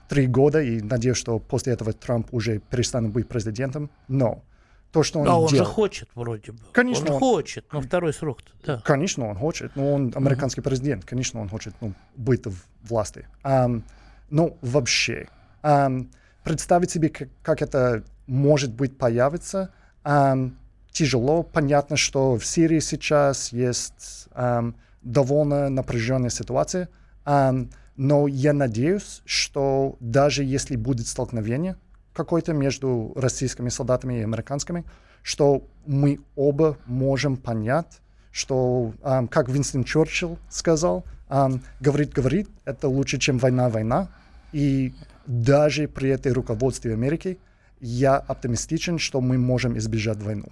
три 0.09 0.27
года, 0.27 0.63
и 0.63 0.81
надеюсь, 0.81 1.17
что 1.17 1.39
после 1.39 1.73
этого 1.73 1.93
Трамп 1.93 2.33
уже 2.33 2.59
перестанет 2.59 3.11
быть 3.11 3.29
президентом, 3.29 3.91
но 4.07 4.45
то, 4.93 5.03
что 5.03 5.19
он 5.21 5.29
А 5.29 5.39
он 5.39 5.49
делает... 5.49 5.67
же 5.67 5.73
хочет 5.73 6.09
вроде 6.15 6.53
бы. 6.53 6.59
Конечно, 6.73 7.07
он, 7.07 7.13
он 7.15 7.19
хочет, 7.19 7.65
но 7.73 7.81
второй 7.81 8.13
срок 8.15 8.39
да. 8.65 8.81
Конечно, 8.85 9.29
он 9.29 9.37
хочет, 9.37 9.75
но 9.75 9.93
он 9.93 10.13
американский 10.15 10.61
mm-hmm. 10.61 10.65
президент, 10.65 11.05
конечно, 11.05 11.41
он 11.41 11.49
хочет 11.49 11.75
ну, 11.81 11.95
быть 12.17 12.47
в 12.47 12.55
власти. 12.83 13.27
Um, 13.43 13.83
но 14.31 14.57
вообще, 14.63 15.27
um, 15.63 16.09
представить 16.45 16.91
себе, 16.91 17.09
как, 17.09 17.29
как 17.43 17.63
это 17.63 18.05
может 18.27 18.73
быть 18.73 18.97
появится, 18.97 19.71
эм, 20.05 20.57
тяжело. 20.93 21.43
Понятно, 21.43 21.97
что 21.97 22.37
в 22.39 22.47
Сирии 22.47 22.81
сейчас 22.81 23.53
есть 23.53 24.29
эм, 24.35 24.77
довольно 25.03 25.69
напряженная 25.71 26.31
ситуация, 26.31 26.89
эм, 27.25 27.71
но 27.97 28.29
я 28.29 28.53
надеюсь, 28.53 29.23
что 29.25 29.97
даже 30.01 30.45
если 30.45 30.77
будет 30.77 31.07
столкновение 31.07 31.77
какое-то 32.13 32.53
между 32.53 33.13
российскими 33.17 33.71
солдатами 33.71 34.21
и 34.21 34.23
американскими, 34.23 34.85
что 35.23 35.67
мы 35.87 36.21
оба 36.37 36.77
можем 36.87 37.37
понять, 37.37 38.01
что, 38.31 38.93
эм, 39.03 39.29
как 39.29 39.49
Винстон 39.49 39.85
Черчилл 39.85 40.39
сказал, 40.49 41.05
эм, 41.29 41.63
говорит, 41.81 42.13
говорит, 42.13 42.49
это 42.65 42.89
лучше, 42.89 43.19
чем 43.19 43.39
война-война. 43.39 44.09
И 44.53 44.95
даже 45.27 45.89
при 45.89 46.11
этой 46.11 46.33
руководстве 46.33 46.93
Америки 46.93 47.39
я 47.81 48.17
оптимистичен, 48.17 48.99
что 48.99 49.21
мы 49.21 49.39
можем 49.39 49.77
избежать 49.79 50.23
войну. 50.23 50.49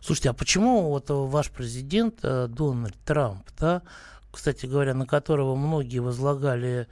Слушайте, 0.00 0.30
а 0.30 0.32
почему 0.32 0.88
вот 0.88 1.06
ваш 1.08 1.50
президент 1.50 2.20
э, 2.22 2.46
Дональд 2.48 2.96
Трамп, 3.04 3.46
да, 3.58 3.82
кстати 4.30 4.66
говоря, 4.66 4.94
на 4.94 5.06
которого 5.06 5.56
многие 5.56 5.98
возлагали 5.98 6.86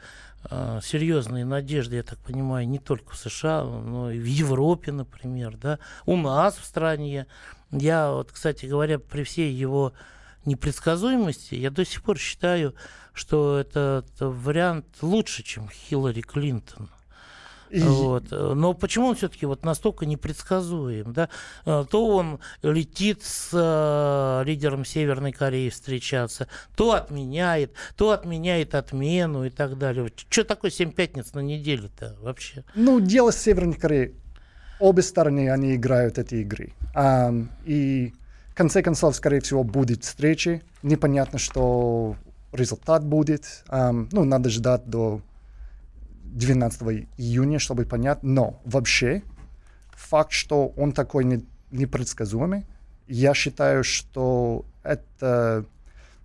э, 0.50 0.80
серьезные 0.82 1.44
надежды, 1.44 1.96
я 1.96 2.02
так 2.02 2.18
понимаю, 2.18 2.68
не 2.68 2.78
только 2.78 3.14
в 3.14 3.16
США, 3.16 3.64
но 3.64 4.10
и 4.10 4.18
в 4.18 4.24
Европе, 4.24 4.92
например, 4.92 5.56
да, 5.56 5.78
у 6.06 6.16
нас 6.16 6.56
в 6.56 6.64
стране. 6.64 7.26
Я 7.70 8.10
вот, 8.10 8.32
кстати 8.32 8.66
говоря, 8.66 8.98
при 8.98 9.22
всей 9.24 9.52
его 9.52 9.92
непредсказуемости, 10.44 11.54
я 11.54 11.70
до 11.70 11.84
сих 11.84 12.02
пор 12.02 12.18
считаю, 12.18 12.74
что 13.12 13.58
этот 13.58 14.08
вариант 14.18 14.86
лучше, 15.02 15.42
чем 15.42 15.68
Хиллари 15.68 16.22
Клинтон. 16.22 16.90
И... 17.70 17.80
Вот. 17.80 18.30
Но 18.30 18.74
почему 18.74 19.06
он 19.06 19.14
все-таки 19.14 19.46
вот 19.46 19.64
настолько 19.64 20.06
непредсказуем? 20.06 21.12
Да? 21.12 21.28
Э, 21.64 21.84
то 21.88 22.06
он 22.08 22.40
летит 22.62 23.22
с 23.22 23.50
э, 23.52 24.44
лидером 24.44 24.84
Северной 24.84 25.32
Кореи 25.32 25.68
встречаться, 25.68 26.48
то 26.74 26.92
отменяет, 26.92 27.72
то 27.96 28.10
отменяет 28.10 28.74
отмену 28.74 29.44
и 29.44 29.50
так 29.50 29.78
далее. 29.78 30.10
Что 30.28 30.44
такое 30.44 30.70
7 30.70 30.92
пятниц 30.92 31.32
на 31.34 31.40
неделе-то 31.40 32.16
вообще? 32.20 32.64
Ну, 32.74 33.00
дело 33.00 33.30
с 33.30 33.38
Северной 33.38 33.74
Кореей. 33.74 34.14
Обе 34.80 35.02
стороны, 35.02 35.50
они 35.50 35.76
играют 35.76 36.18
эти 36.18 36.36
игры. 36.36 36.72
Um, 36.94 37.48
и 37.66 38.14
в 38.50 38.54
конце 38.54 38.82
концов, 38.82 39.14
скорее 39.14 39.40
всего, 39.40 39.62
будет 39.62 40.04
встреча. 40.04 40.62
Непонятно, 40.82 41.38
что 41.38 42.16
результат 42.52 43.04
будет. 43.04 43.44
Um, 43.68 44.08
ну, 44.10 44.24
надо 44.24 44.48
ждать 44.48 44.86
до 44.86 45.20
12 46.30 47.08
июня, 47.18 47.58
чтобы 47.58 47.84
понять. 47.84 48.22
Но 48.22 48.60
вообще 48.64 49.22
факт, 49.90 50.32
что 50.32 50.68
он 50.76 50.92
такой 50.92 51.24
не, 51.24 51.44
непредсказуемый, 51.70 52.66
я 53.06 53.34
считаю, 53.34 53.84
что 53.84 54.64
это 54.82 55.64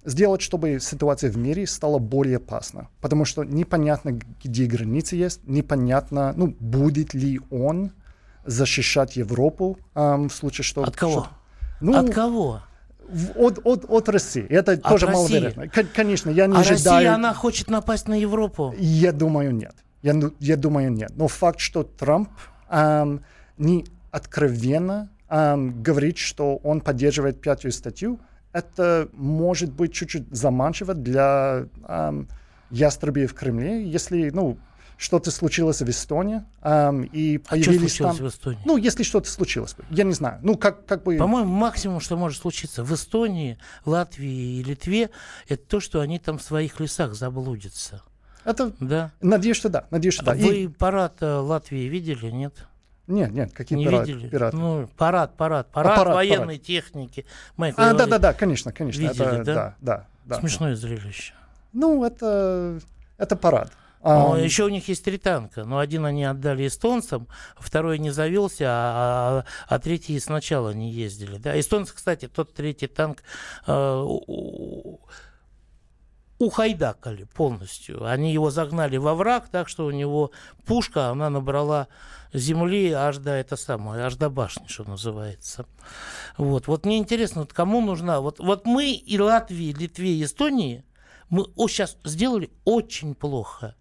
сделать, 0.05 0.41
чтобы 0.41 0.79
ситуация 0.79 1.31
в 1.31 1.38
мире 1.38 1.67
стала 1.67 2.00
более 2.00 2.38
опасна. 2.38 2.89
Потому 3.01 3.25
что 3.25 3.43
непонятно, 3.43 4.19
где 4.43 4.65
границы 4.65 5.15
есть, 5.15 5.41
непонятно, 5.47 6.33
ну, 6.35 6.55
будет 6.59 7.13
ли 7.13 7.41
он 7.50 7.91
защищать 8.45 9.15
Европу 9.15 9.79
эм, 9.95 10.29
в 10.29 10.33
случае, 10.33 10.63
что... 10.63 10.83
От 10.83 10.95
кого? 10.95 11.12
Что, 11.12 11.29
ну, 11.81 11.97
От 11.97 12.13
кого? 12.13 12.62
От, 13.35 13.59
от, 13.63 13.85
от 13.88 14.09
России. 14.09 14.45
Это 14.50 14.74
от 14.74 14.83
тоже 14.83 15.07
России? 15.07 15.39
маловероятно. 15.39 15.67
Конечно, 15.67 16.29
я 16.29 16.47
не 16.47 16.55
а 16.55 16.59
ожидаю... 16.59 16.95
Россия, 16.97 17.13
она 17.13 17.33
хочет 17.33 17.69
напасть 17.69 18.07
на 18.07 18.19
Европу? 18.19 18.74
Я 18.77 19.12
думаю, 19.12 19.53
нет. 19.53 19.75
Я, 20.05 20.13
я 20.39 20.55
думаю, 20.55 20.91
нет. 20.91 21.13
Но 21.15 21.27
факт, 21.27 21.59
что 21.59 21.81
Трамп 21.81 22.29
эм, 22.69 23.25
не 23.57 23.85
откровенно 24.12 25.09
эм, 25.29 25.81
говорит, 25.81 26.19
что 26.19 26.57
он 26.57 26.81
поддерживает 26.81 27.41
пятую 27.41 27.71
статью, 27.71 28.19
это 28.53 29.09
может 29.13 29.71
быть 29.71 29.93
чуть-чуть 29.93 30.27
заманчиво 30.29 30.93
для 30.93 31.65
эм, 31.88 32.27
ястребей 32.69 33.25
в 33.25 33.33
Кремле, 33.33 33.83
если, 33.83 34.29
ну, 34.29 34.59
что-то 34.95 35.31
случилось 35.31 35.81
в 35.81 35.89
Эстонии, 35.89 36.43
эм, 36.62 37.09
и 37.12 37.38
а 37.47 37.50
появились 37.50 37.95
что 37.95 38.03
случилось 38.03 38.17
там... 38.17 38.25
в 38.27 38.29
Эстонии? 38.29 38.59
Ну, 38.63 38.77
если 38.77 39.01
что-то 39.01 39.27
случилось 39.27 39.75
я 39.89 40.03
не 40.03 40.13
знаю. 40.13 40.38
Ну, 40.43 40.55
как, 40.55 40.85
как 40.85 41.01
бы... 41.01 41.17
По-моему, 41.17 41.51
максимум, 41.51 42.00
что 42.00 42.15
может 42.15 42.39
случиться 42.39 42.83
в 42.83 42.93
Эстонии, 42.93 43.57
Латвии 43.85 44.59
и 44.59 44.63
Литве, 44.63 45.09
это 45.47 45.63
то, 45.65 45.79
что 45.79 46.00
они 46.00 46.19
там 46.19 46.38
в 46.38 46.43
своих 46.43 46.79
лесах 46.79 47.15
заблудятся. 47.15 48.03
Это, 48.45 48.71
да. 48.79 49.11
Надеюсь, 49.21 49.57
что 49.57 49.69
да. 49.69 49.85
Надеюсь, 49.89 50.13
что 50.13 50.25
да. 50.25 50.33
Вы 50.33 50.63
и... 50.63 50.67
парад 50.67 51.15
э, 51.21 51.25
Латвии 51.25 51.87
видели, 51.87 52.29
нет? 52.29 52.53
Нет, 53.07 53.31
нет, 53.31 53.53
какие 53.53 53.77
не 53.77 53.85
парад, 53.85 54.07
видели? 54.07 54.29
пираты? 54.29 54.55
Ну, 54.55 54.87
парад, 54.97 55.35
парад, 55.35 55.67
парад, 55.71 55.91
а, 55.91 55.95
парад 55.97 56.15
военной 56.15 56.55
парад. 56.55 56.61
техники. 56.61 57.25
Майкл 57.57 57.81
а, 57.81 57.93
да, 57.93 58.05
да, 58.05 58.19
да, 58.19 58.33
конечно, 58.33 58.71
конечно. 58.71 59.01
Видели, 59.01 59.41
это, 59.41 59.43
да? 59.43 59.53
Да, 59.53 59.75
да, 59.81 60.05
да. 60.25 60.39
Смешное 60.39 60.71
да. 60.71 60.75
зрелище. 60.75 61.33
Ну, 61.73 62.03
это, 62.03 62.79
это 63.17 63.35
парад. 63.35 63.71
Но 64.03 64.37
um... 64.37 64.43
еще 64.43 64.65
у 64.65 64.69
них 64.69 64.87
есть 64.87 65.03
три 65.03 65.17
танка, 65.17 65.63
но 65.63 65.79
один 65.79 66.05
они 66.05 66.24
отдали 66.25 66.67
эстонцам, 66.67 67.27
второй 67.57 67.98
не 67.98 68.11
завелся, 68.11 68.65
а, 68.67 68.70
а, 68.70 69.46
а 69.67 69.79
третий 69.79 70.20
сначала 70.20 70.72
не 70.72 70.91
ездили. 70.91 71.37
Да? 71.37 71.59
Эстонцы, 71.59 71.96
кстати, 71.96 72.27
тот 72.27 72.53
третий 72.53 72.85
танк 72.85 73.24
э, 73.65 74.05
ухайдакали 76.37 77.24
полностью. 77.24 78.05
Они 78.05 78.33
его 78.33 78.50
загнали 78.51 78.98
во 78.98 79.15
враг, 79.15 79.48
так 79.50 79.69
что 79.69 79.85
у 79.85 79.91
него 79.91 80.31
пушка, 80.65 81.09
она 81.09 81.29
набрала 81.29 81.87
земли 82.33 82.91
аж 82.91 83.17
до 83.17 83.31
это 83.31 83.55
самое, 83.55 84.03
аж 84.03 84.15
до 84.15 84.29
башни, 84.29 84.67
что 84.67 84.83
называется. 84.83 85.65
Вот, 86.37 86.67
вот 86.67 86.85
мне 86.85 86.98
интересно, 86.98 87.41
вот 87.41 87.53
кому 87.53 87.81
нужна... 87.81 88.19
Вот, 88.19 88.39
вот 88.39 88.65
мы 88.65 88.91
и 88.91 89.19
Латвии, 89.19 89.71
Литве, 89.71 90.15
и 90.15 90.24
Эстонии, 90.24 90.83
мы 91.29 91.45
о, 91.55 91.67
сейчас 91.67 91.98
сделали 92.03 92.51
очень 92.65 93.15
плохо. 93.15 93.75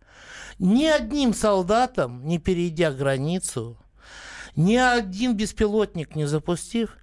Ни 0.61 0.87
одним 0.87 1.35
солдатом, 1.35 2.25
не 2.27 2.39
перейдя 2.39 2.93
границу, 2.93 3.77
ни 4.55 4.77
один 4.77 5.37
беспилотник 5.37 6.15
не 6.15 6.27
запустив, 6.27 6.97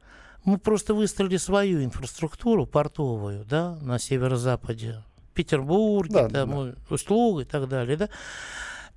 мы 0.46 0.58
просто 0.58 0.94
выстроили 0.94 1.38
свою 1.38 1.84
инфраструктуру 1.84 2.66
портовую 2.66 3.46
да, 3.46 3.78
на 3.82 4.00
северо-западе 4.00 5.04
Петербурге, 5.44 6.14
да, 6.14 6.30
там, 6.30 6.72
да. 6.72 6.76
услуг 6.90 7.42
и 7.42 7.46
так 7.46 7.68
далее, 7.68 7.98
да. 7.98 8.10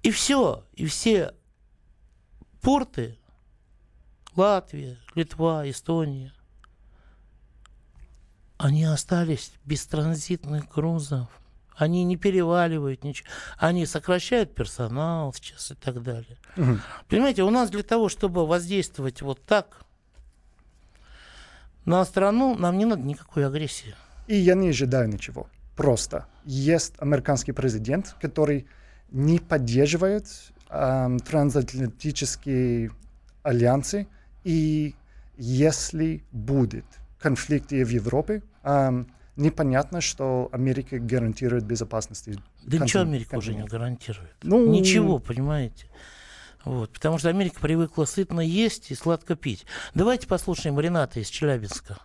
И 0.02 0.10
все, 0.10 0.64
и 0.74 0.84
все 0.84 1.32
порты, 2.60 3.18
Латвия, 4.36 4.98
Литва, 5.14 5.68
Эстония, 5.70 6.34
они 8.58 8.84
остались 8.84 9.52
без 9.64 9.86
транзитных 9.86 10.68
грузов. 10.68 11.28
Они 11.76 12.04
не 12.04 12.16
переваливают 12.16 13.02
ничего. 13.02 13.28
Они 13.56 13.86
сокращают 13.86 14.54
персонал 14.54 15.32
сейчас 15.32 15.72
и 15.72 15.74
так 15.74 16.02
далее. 16.02 16.36
Угу. 16.56 16.78
Понимаете, 17.08 17.42
у 17.42 17.50
нас 17.50 17.70
для 17.70 17.82
того, 17.82 18.08
чтобы 18.08 18.46
воздействовать 18.46 19.22
вот 19.22 19.44
так 19.44 19.80
на 21.84 22.04
страну, 22.04 22.54
нам 22.56 22.78
не 22.78 22.84
надо 22.84 23.02
никакой 23.02 23.46
агрессии. 23.46 23.94
И 24.26 24.36
я 24.36 24.54
не 24.54 24.68
ожидаю 24.68 25.08
ничего 25.08 25.48
просто. 25.76 26.26
Есть 26.44 26.94
американский 26.98 27.52
президент, 27.52 28.16
который 28.20 28.66
не 29.10 29.38
поддерживает 29.38 30.26
э, 30.70 31.16
трансатлантические 31.24 32.90
альянсы, 33.42 34.06
и 34.44 34.94
если 35.36 36.24
будет 36.32 36.84
конфликт 37.18 37.70
в 37.70 37.88
Европе, 37.88 38.42
э, 38.62 39.04
непонятно, 39.36 40.00
что 40.00 40.48
Америка 40.52 40.98
гарантирует 40.98 41.64
безопасность. 41.64 42.28
Да 42.62 42.78
ничего 42.78 43.02
Америка 43.02 43.36
уже 43.36 43.54
не 43.54 43.64
гарантирует. 43.64 44.34
Ну, 44.42 44.66
ничего, 44.66 45.18
понимаете. 45.18 45.86
Вот, 46.64 46.90
потому 46.90 47.18
что 47.18 47.28
Америка 47.28 47.60
привыкла 47.60 48.06
сытно 48.06 48.40
есть 48.40 48.90
и 48.90 48.94
сладко 48.94 49.36
пить. 49.36 49.66
Давайте 49.94 50.26
послушаем 50.26 50.80
Рената 50.80 51.20
из 51.20 51.28
Челябинска. 51.28 51.98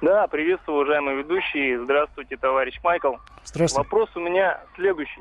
Да, 0.00 0.26
приветствую, 0.28 0.78
уважаемые 0.78 1.18
ведущие. 1.18 1.78
Здравствуйте, 1.84 2.38
товарищ 2.38 2.80
Майкл. 2.82 3.16
Здравствуйте. 3.44 3.86
Вопрос 3.86 4.08
у 4.14 4.20
меня 4.20 4.58
следующий. 4.74 5.20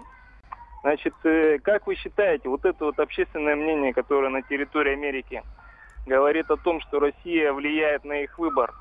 Значит, 0.84 1.14
э, 1.26 1.60
как 1.60 1.86
вы 1.86 1.96
считаете, 1.96 2.48
вот 2.48 2.64
это 2.64 2.86
вот 2.86 2.98
общественное 2.98 3.58
мнение, 3.58 3.94
которое 3.94 4.30
на 4.30 4.42
территории 4.42 4.94
Америки 4.94 5.44
говорит 6.06 6.50
о 6.50 6.56
том, 6.56 6.80
что 6.80 7.02
Россия 7.02 7.52
влияет 7.52 8.06
на 8.06 8.22
их 8.22 8.40
выбор, 8.40 8.74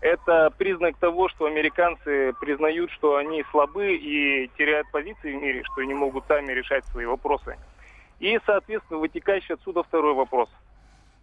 это 0.00 0.50
признак 0.56 0.96
того, 0.98 1.28
что 1.28 1.46
американцы 1.46 2.32
признают, 2.40 2.92
что 2.92 3.16
они 3.16 3.44
слабы 3.50 3.96
и 3.96 4.48
теряют 4.56 4.88
позиции 4.92 5.36
в 5.36 5.42
мире, 5.42 5.64
что 5.64 5.82
не 5.82 5.94
могут 5.94 6.26
сами 6.28 6.52
решать 6.52 6.84
свои 6.86 7.06
вопросы. 7.06 7.58
И, 8.20 8.38
соответственно, 8.46 9.00
вытекающий 9.00 9.56
отсюда 9.56 9.82
второй 9.82 10.14
вопрос– 10.14 10.48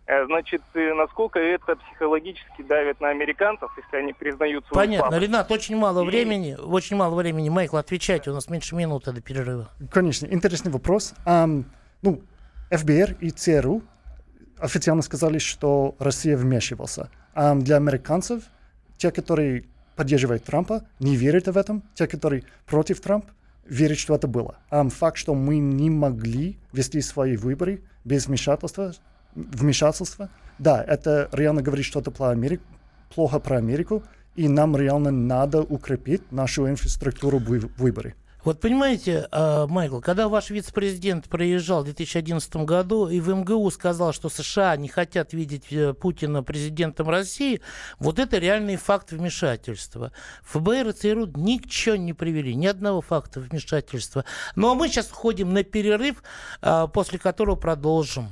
значит, 0.08 0.62
э, 0.74 0.94
насколько 0.94 1.38
это 1.38 1.76
психологически 1.76 2.62
давит 2.64 3.02
на 3.02 3.10
американцев, 3.10 3.70
если 3.78 3.98
они 3.98 4.14
признают 4.14 4.66
свою 4.66 4.88
Понятно, 4.88 5.10
слабость. 5.10 5.28
Ренат, 5.28 5.52
очень 5.52 5.76
мало 5.76 6.04
и... 6.04 6.06
времени, 6.06 6.56
очень 6.56 6.96
мало 6.96 7.16
времени. 7.16 7.50
Майкл, 7.50 7.76
отвечайте, 7.76 8.32
у 8.32 8.34
нас 8.34 8.50
меньше 8.50 8.76
минуты 8.76 9.12
до 9.12 9.22
перерыва. 9.22 9.70
Конечно, 9.92 10.26
интересный 10.28 10.72
вопрос. 10.72 11.14
Um, 11.26 11.66
ну, 12.02 12.22
ФБР 12.72 13.18
и 13.20 13.32
ЦРУ 13.32 13.84
официально 14.60 15.02
сказали, 15.02 15.40
что 15.40 15.96
Россия 16.00 16.38
вмешивался. 16.38 17.10
Um, 17.36 17.60
для 17.60 17.76
американцев, 17.76 18.44
те, 18.98 19.12
которые 19.12 19.66
поддерживают 19.98 20.46
Трампа, 20.46 20.86
не 21.00 21.18
верят 21.18 21.48
в 21.48 21.58
этом. 21.58 21.84
Те, 21.96 22.08
которые 22.08 22.44
против 22.66 23.02
Трампа, 23.02 23.30
верят, 23.66 23.98
что 23.98 24.16
это 24.16 24.28
было. 24.28 24.58
Um, 24.72 24.90
факт, 24.90 25.18
что 25.18 25.36
мы 25.36 25.58
не 25.58 25.90
могли 25.90 26.58
вести 26.72 27.02
свои 27.02 27.36
выборы 27.36 27.82
без 28.06 28.28
вмешательства, 28.28 28.94
вмешательство. 29.38 30.30
Да, 30.60 30.84
это 30.84 31.30
реально 31.32 31.62
говорит 31.62 31.86
что-то 31.86 32.12
про 32.12 32.30
Америку, 32.30 32.64
плохо 33.14 33.40
про 33.40 33.58
Америку, 33.58 34.04
и 34.36 34.48
нам 34.48 34.76
реально 34.76 35.12
надо 35.12 35.62
укрепить 35.62 36.32
нашу 36.32 36.68
инфраструктуру 36.68 37.40
в 37.40 37.70
выборе. 37.78 38.16
Вот 38.44 38.62
понимаете, 38.62 39.28
а, 39.32 39.68
Майкл, 39.68 40.00
когда 40.00 40.30
ваш 40.30 40.52
вице-президент 40.52 41.28
приезжал 41.28 41.82
в 41.82 41.86
2011 41.86 42.64
году 42.64 43.10
и 43.10 43.20
в 43.20 43.28
МГУ 43.28 43.70
сказал, 43.72 44.14
что 44.14 44.30
США 44.30 44.78
не 44.78 44.88
хотят 44.88 45.34
видеть 45.34 45.66
э, 45.72 45.94
Путина 45.94 46.44
президентом 46.44 47.10
России, 47.10 47.60
вот 48.00 48.20
это 48.20 48.38
реальный 48.38 48.78
факт 48.78 49.12
вмешательства. 49.12 50.14
ФБР 50.44 50.88
и 50.88 50.92
ЦРУ 50.94 51.26
ничего 51.36 51.98
не 51.98 52.14
привели, 52.14 52.56
ни 52.56 52.68
одного 52.68 53.02
факта 53.02 53.42
вмешательства. 53.42 54.24
Ну 54.56 54.72
а 54.72 54.76
мы 54.76 54.88
сейчас 54.88 55.12
уходим 55.12 55.52
на 55.52 55.64
перерыв, 55.64 56.24
а, 56.62 56.88
после 56.88 57.20
которого 57.20 57.58
продолжим. 57.58 58.32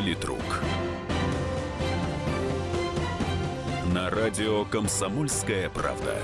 Политрук. 0.00 0.62
На 3.92 4.08
радио 4.08 4.64
«Комсомольская 4.64 5.68
правда». 5.68 6.16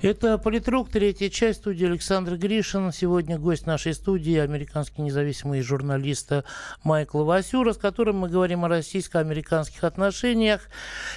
Это 0.00 0.38
«Политрук», 0.38 0.90
третья 0.90 1.28
часть, 1.28 1.58
студии 1.58 1.84
Александр 1.84 2.36
Гришин. 2.36 2.92
Сегодня 2.92 3.36
гость 3.36 3.66
нашей 3.66 3.92
студии, 3.94 4.36
американский 4.36 5.02
независимый 5.02 5.60
журналист 5.60 6.30
Майкл 6.84 7.24
Васюра, 7.24 7.72
с 7.72 7.78
которым 7.78 8.18
мы 8.18 8.28
говорим 8.28 8.64
о 8.64 8.68
российско-американских 8.68 9.82
отношениях. 9.82 10.68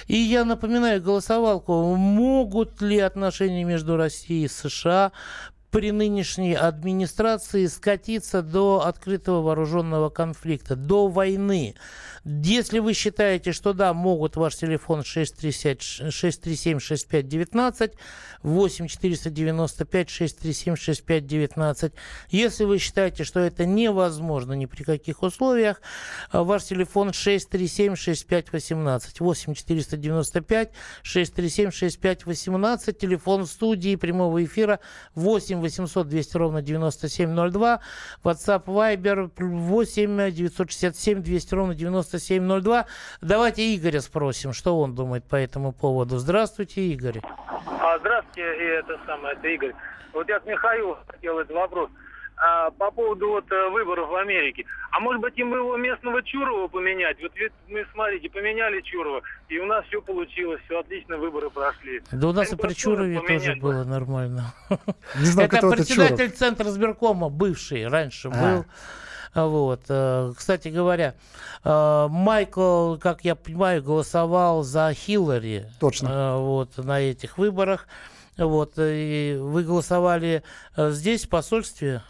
И 0.08 0.16
я 0.16 0.44
напоминаю 0.44 1.00
голосовалку, 1.00 1.94
могут 1.94 2.82
ли 2.82 2.98
отношения 2.98 3.62
между 3.62 3.96
Россией 3.96 4.46
и 4.46 4.48
США 4.48 5.12
при 5.72 5.90
нынешней 5.90 6.54
администрации 6.54 7.66
скатиться 7.66 8.42
до 8.42 8.84
открытого 8.84 9.40
вооруженного 9.40 10.10
конфликта, 10.10 10.76
до 10.76 11.08
войны. 11.08 11.74
Если 12.24 12.78
вы 12.78 12.92
считаете, 12.92 13.50
что 13.52 13.72
да, 13.72 13.94
могут 13.94 14.36
ваш 14.36 14.56
телефон 14.56 15.00
637-6519, 15.00 17.94
8 18.42 18.86
495 18.86 20.10
637 20.10 20.76
6519. 20.76 21.94
Если 22.28 22.64
вы 22.64 22.78
считаете, 22.78 23.24
что 23.24 23.40
это 23.40 23.64
невозможно 23.64 24.52
ни 24.52 24.66
при 24.66 24.82
каких 24.84 25.22
условиях, 25.22 25.80
ваш 26.32 26.64
телефон 26.64 27.14
637 27.14 27.96
6518, 27.96 29.20
8 29.20 29.54
495 29.54 30.70
637 31.02 31.70
6518, 31.70 32.98
телефон 32.98 33.46
студии 33.46 33.96
прямого 33.96 34.44
эфира 34.44 34.78
8 35.14 35.61
800 35.62 36.08
200 36.08 36.36
ровно 36.36 36.62
9702, 36.62 37.80
WhatsApp 38.24 38.64
Viber 38.66 39.30
8 39.38 40.30
967 40.32 41.22
200 41.22 41.54
ровно 41.54 41.74
9702. 41.74 42.86
Давайте 43.20 43.74
Игоря 43.74 44.00
спросим, 44.00 44.52
что 44.52 44.78
он 44.78 44.94
думает 44.94 45.24
по 45.24 45.36
этому 45.36 45.72
поводу. 45.72 46.18
Здравствуйте, 46.18 46.82
Игорь. 46.82 47.20
А, 47.80 47.98
здравствуйте, 47.98 48.42
это 48.42 48.98
самое, 49.06 49.34
это 49.34 49.48
Игорь. 49.48 49.74
Вот 50.12 50.28
я 50.28 50.40
с 50.40 50.44
Михаилом 50.44 50.98
хотел 51.08 51.38
этот 51.38 51.54
вопрос. 51.54 51.90
А, 52.44 52.70
по 52.72 52.90
поводу 52.90 53.28
вот 53.28 53.44
э, 53.52 53.68
выборов 53.70 54.08
в 54.08 54.16
Америке. 54.16 54.64
А 54.90 54.98
может 54.98 55.20
быть 55.22 55.38
им 55.38 55.54
его 55.54 55.76
местного 55.76 56.22
Чурова 56.24 56.66
поменять? 56.66 57.16
Вот 57.22 57.30
ведь 57.36 57.52
мы, 57.68 57.86
смотрите, 57.92 58.28
поменяли 58.30 58.80
Чурова, 58.80 59.22
и 59.48 59.58
у 59.58 59.66
нас 59.66 59.84
все 59.86 60.02
получилось, 60.02 60.60
все 60.64 60.80
отлично, 60.80 61.18
выборы 61.18 61.50
прошли. 61.50 62.02
Да 62.10 62.28
у 62.28 62.32
нас 62.32 62.50
Им 62.50 62.58
и 62.58 62.62
при 62.62 62.72
Чурове 62.74 63.20
поменять 63.20 63.44
тоже 63.44 63.54
бы. 63.54 63.60
было 63.60 63.84
нормально. 63.84 64.54
Не 65.20 65.26
знаю, 65.26 65.48
Это 65.48 65.58
это 65.58 65.70
председатель 65.70 66.16
Чуров. 66.16 66.34
Центра 66.34 66.64
сберкома, 66.64 67.28
бывший, 67.28 67.86
раньше 67.86 68.28
А. 68.28 68.30
был. 68.32 68.64
Вот. 69.34 69.82
э, 69.88 70.32
Кстати 70.36 70.66
говоря, 70.66 71.14
э, 71.62 72.06
Майкл, 72.10 72.96
как 72.96 73.24
я 73.24 73.36
понимаю, 73.36 73.84
голосовал 73.84 74.64
за 74.64 74.92
Хиллари. 74.94 75.66
Точно. 75.78 76.38
Вот, 76.38 76.76
на 76.76 77.00
этих 77.00 77.38
выборах. 77.38 77.86
Вот, 78.36 78.72
и 78.78 79.36
вы 79.40 79.62
голосовали 79.62 80.42
здесь, 80.76 81.24
в 81.26 81.28
посольстве? 81.28 82.02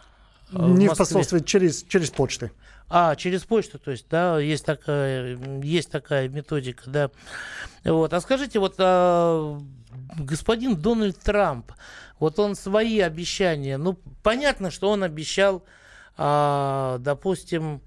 Э, 0.53 0.57
Не 0.57 0.87
в 0.87 0.91
Москве? 0.91 0.97
посольстве, 0.97 1.41
через, 1.41 1.83
через 1.85 2.11
почты. 2.11 2.53
А, 2.89 3.17
через 3.17 3.45
почту, 3.45 3.79
то 3.79 3.91
есть, 3.91 4.07
да, 4.11 4.39
есть 4.39 4.67
такая, 4.67 5.39
есть 5.63 5.91
такая 5.91 6.29
методика, 6.29 6.83
да. 6.87 7.11
Вот. 7.85 8.13
А 8.13 8.21
скажите, 8.21 8.59
вот 8.59 8.75
а, 8.79 9.59
господин 10.19 10.77
Дональд 10.77 11.19
Трамп, 11.19 11.73
вот 12.19 12.39
он 12.39 12.55
свои 12.55 13.01
обещания, 13.01 13.79
ну, 13.79 13.99
понятно, 14.23 14.71
что 14.71 14.91
он 14.91 15.03
обещал, 15.05 15.65
а, 16.17 16.99
допустим, 16.99 17.81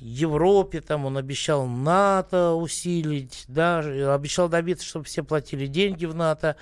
Европе, 0.00 0.80
там 0.80 1.04
он 1.06 1.16
обещал 1.16 1.66
НАТО 1.66 2.52
усилить, 2.54 3.44
да, 3.48 3.78
обещал 4.14 4.48
добиться, 4.48 4.86
чтобы 4.86 5.04
все 5.04 5.22
платили 5.22 5.66
деньги 5.66 6.06
в 6.06 6.14
НАТО. 6.14 6.56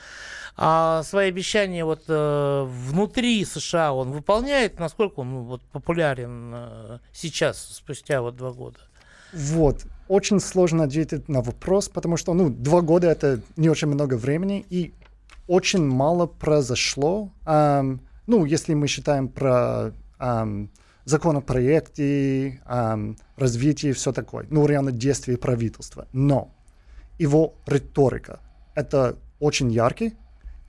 А 0.57 1.03
свои 1.03 1.29
обещания 1.29 1.85
вот 1.85 2.05
э, 2.09 2.65
внутри 2.67 3.45
США 3.45 3.93
он 3.93 4.13
выполняет, 4.13 4.79
насколько 4.79 5.21
он 5.21 5.31
ну, 5.31 5.43
вот, 5.43 5.63
популярен 5.73 6.53
э, 6.55 6.99
сейчас, 7.13 7.75
спустя 7.75 8.23
вот 8.23 8.37
два 8.37 8.53
года? 8.53 8.79
Вот. 9.33 9.85
Очень 10.09 10.41
сложно 10.41 10.85
ответить 10.85 11.29
на 11.29 11.43
вопрос, 11.43 11.89
потому 11.89 12.17
что, 12.17 12.33
ну, 12.33 12.49
два 12.49 12.81
года 12.81 13.09
это 13.09 13.41
не 13.57 13.69
очень 13.69 13.89
много 13.89 14.15
времени, 14.15 14.65
и 14.71 14.95
очень 15.47 15.85
мало 15.85 16.27
произошло. 16.27 17.31
Ам, 17.45 18.01
ну, 18.27 18.45
если 18.45 18.75
мы 18.75 18.87
считаем 18.87 19.29
про 19.29 19.93
ам, 20.19 20.71
законопроекты, 21.07 22.61
ам, 22.67 23.17
развитие 23.37 23.91
и 23.91 23.95
все 23.95 24.13
такое. 24.13 24.47
Ну, 24.51 24.67
реально 24.67 24.93
действия 24.93 25.39
правительства. 25.39 26.07
Но 26.13 26.53
его 27.19 27.55
риторика— 27.67 28.41
это 28.75 29.17
очень 29.39 29.71
яркий, 29.71 30.15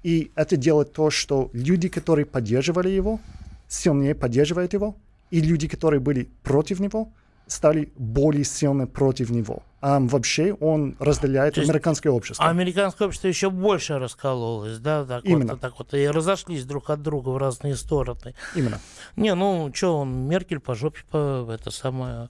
и 0.03 0.31
это 0.35 0.55
делает 0.55 0.93
то, 0.93 1.09
что 1.09 1.49
люди, 1.53 1.89
которые 1.89 2.25
поддерживали 2.25 2.89
его, 2.89 3.19
сильнее 3.67 4.15
поддерживают 4.15 4.73
его, 4.73 4.95
и 5.31 5.41
люди, 5.41 5.67
которые 5.67 5.99
были 5.99 6.29
против 6.43 6.79
него, 6.79 7.11
стали 7.47 7.91
более 7.97 8.43
сильно 8.43 8.87
против 8.87 9.29
него. 9.29 9.63
А 9.79 9.99
вообще 9.99 10.53
он 10.53 10.95
разделяет 10.99 11.53
То 11.55 11.61
американское 11.61 12.11
общество. 12.11 12.45
Американское 12.47 13.07
общество 13.07 13.27
еще 13.27 13.49
больше 13.51 13.99
раскололось, 13.99 14.79
да, 14.79 15.05
так 15.05 15.23
Именно. 15.23 15.53
вот, 15.53 15.61
так 15.61 15.77
вот, 15.77 15.93
и 15.93 16.07
разошлись 16.09 16.65
друг 16.65 16.89
от 16.89 17.03
друга 17.03 17.29
в 17.29 17.37
разные 17.37 17.75
стороны. 17.75 18.33
Именно. 18.55 18.79
Не, 19.15 19.35
ну, 19.35 19.71
что 19.73 19.99
он, 19.99 20.27
Меркель 20.27 20.59
по 20.59 20.73
жопе, 20.73 21.01
по, 21.11 21.47
это 21.51 21.69
самое, 21.69 22.29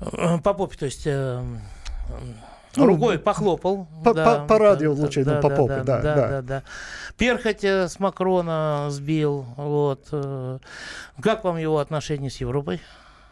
э, 0.00 0.38
по 0.38 0.54
попе, 0.54 0.76
то 0.76 0.86
есть... 0.86 1.02
э, 1.06 1.40
Ну, 2.74 2.86
Рукой 2.86 3.18
похлопал. 3.18 3.86
по- 4.02 4.14
да, 4.14 4.40
по- 4.40 4.46
по 4.46 4.58
радио 4.58 4.94
да, 4.94 5.02
лучше, 5.02 5.24
да, 5.24 5.34
ну, 5.36 5.42
по 5.42 5.48
да, 5.50 5.56
попе, 5.56 5.74
да, 5.76 5.84
да, 5.84 6.00
да, 6.02 6.14
да. 6.14 6.28
да, 6.28 6.42
да. 6.42 6.62
Перхоть 7.16 7.64
э, 7.64 7.88
с 7.88 8.00
Макрона 8.00 8.86
сбил. 8.90 9.44
Вот. 9.56 10.08
э. 10.10 10.58
Как 11.20 11.44
вам 11.44 11.58
его 11.58 11.78
отношения 11.78 12.30
с 12.30 12.38
Европой? 12.38 12.80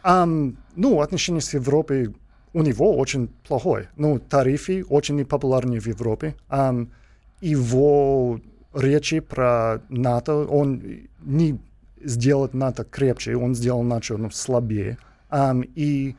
Ам, 0.03 0.57
ну, 0.75 1.01
отношения 1.01 1.41
с 1.41 1.53
Европой 1.53 2.13
у 2.53 2.61
него 2.61 2.97
очень 2.97 3.29
плохое. 3.47 3.89
Ну, 3.95 4.19
тарифы 4.19 4.83
очень 4.85 5.15
непопулярны 5.15 5.79
в 5.79 5.87
Европе. 5.87 6.35
Ам, 6.49 6.91
его 7.39 8.39
речи 8.73 9.19
про 9.19 9.81
НАТО, 9.89 10.45
он 10.45 10.83
не 11.21 11.59
сделал 12.03 12.49
НАТО 12.53 12.83
крепче, 12.83 13.35
он 13.35 13.55
сделал 13.55 13.83
НАТО 13.83 14.17
ну, 14.17 14.29
слабее. 14.31 14.97
Ам, 15.29 15.63
и 15.75 16.15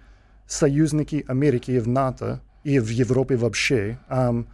союзники 0.47 1.25
Америки 1.29 1.79
в 1.79 1.89
НАТО 1.89 2.41
и 2.65 2.79
в 2.79 2.89
Европе 2.89 3.37
вообще 3.37 3.99
ам, 4.09 4.47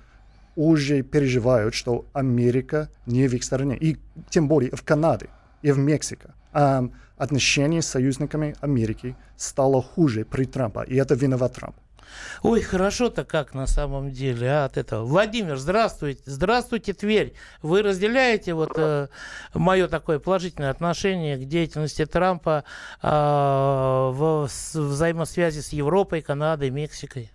уже 0.56 1.02
переживают, 1.02 1.74
что 1.74 2.06
Америка 2.12 2.88
не 3.06 3.28
в 3.28 3.34
их 3.34 3.44
стороне. 3.44 3.76
И 3.76 3.98
тем 4.30 4.48
более 4.48 4.70
в 4.70 4.82
Канаде 4.82 5.28
и 5.62 5.70
в 5.70 5.78
Мексике. 5.78 6.30
Ам, 6.52 6.92
отношения 7.18 7.82
с 7.82 7.86
союзниками 7.86 8.56
Америки 8.60 9.16
стало 9.36 9.82
хуже 9.82 10.24
при 10.24 10.44
Трампе, 10.44 10.84
и 10.86 10.96
это 10.96 11.14
виноват 11.14 11.54
Трамп. 11.54 11.76
Ой, 12.42 12.62
хорошо-то 12.62 13.24
как 13.24 13.54
на 13.54 13.66
самом 13.66 14.10
деле 14.10 14.48
а, 14.48 14.64
от 14.64 14.76
этого. 14.76 15.04
Владимир, 15.04 15.56
здравствуйте. 15.56 16.22
Здравствуйте, 16.24 16.92
Тверь. 16.92 17.34
Вы 17.62 17.82
разделяете 17.82 18.54
вот 18.54 18.72
э, 18.76 19.08
мое 19.54 19.88
такое 19.88 20.18
положительное 20.18 20.70
отношение 20.70 21.36
к 21.36 21.44
деятельности 21.44 22.06
Трампа 22.06 22.64
э, 23.02 23.08
в 23.08 24.46
с- 24.48 24.74
взаимосвязи 24.74 25.60
с 25.60 25.70
Европой, 25.70 26.22
Канадой, 26.22 26.70
Мексикой? 26.70 27.30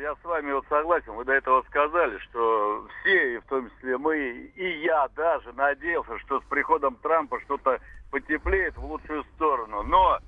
Я 0.00 0.14
с 0.14 0.24
вами 0.24 0.52
вот 0.52 0.64
согласен. 0.68 1.12
Вы 1.12 1.24
до 1.24 1.32
этого 1.32 1.62
сказали, 1.62 2.18
что 2.18 2.86
все, 3.00 3.34
и 3.34 3.38
в 3.38 3.44
том 3.44 3.70
числе 3.70 3.98
мы, 3.98 4.16
и 4.54 4.80
я 4.82 5.08
даже 5.16 5.52
надеялся, 5.52 6.18
что 6.20 6.40
с 6.40 6.44
приходом 6.44 6.96
Трампа 6.96 7.40
что-то 7.40 7.80
потеплеет 8.10 8.76
в 8.76 8.84
лучшую 8.84 9.24
сторону. 9.34 9.82
Но 9.82 10.18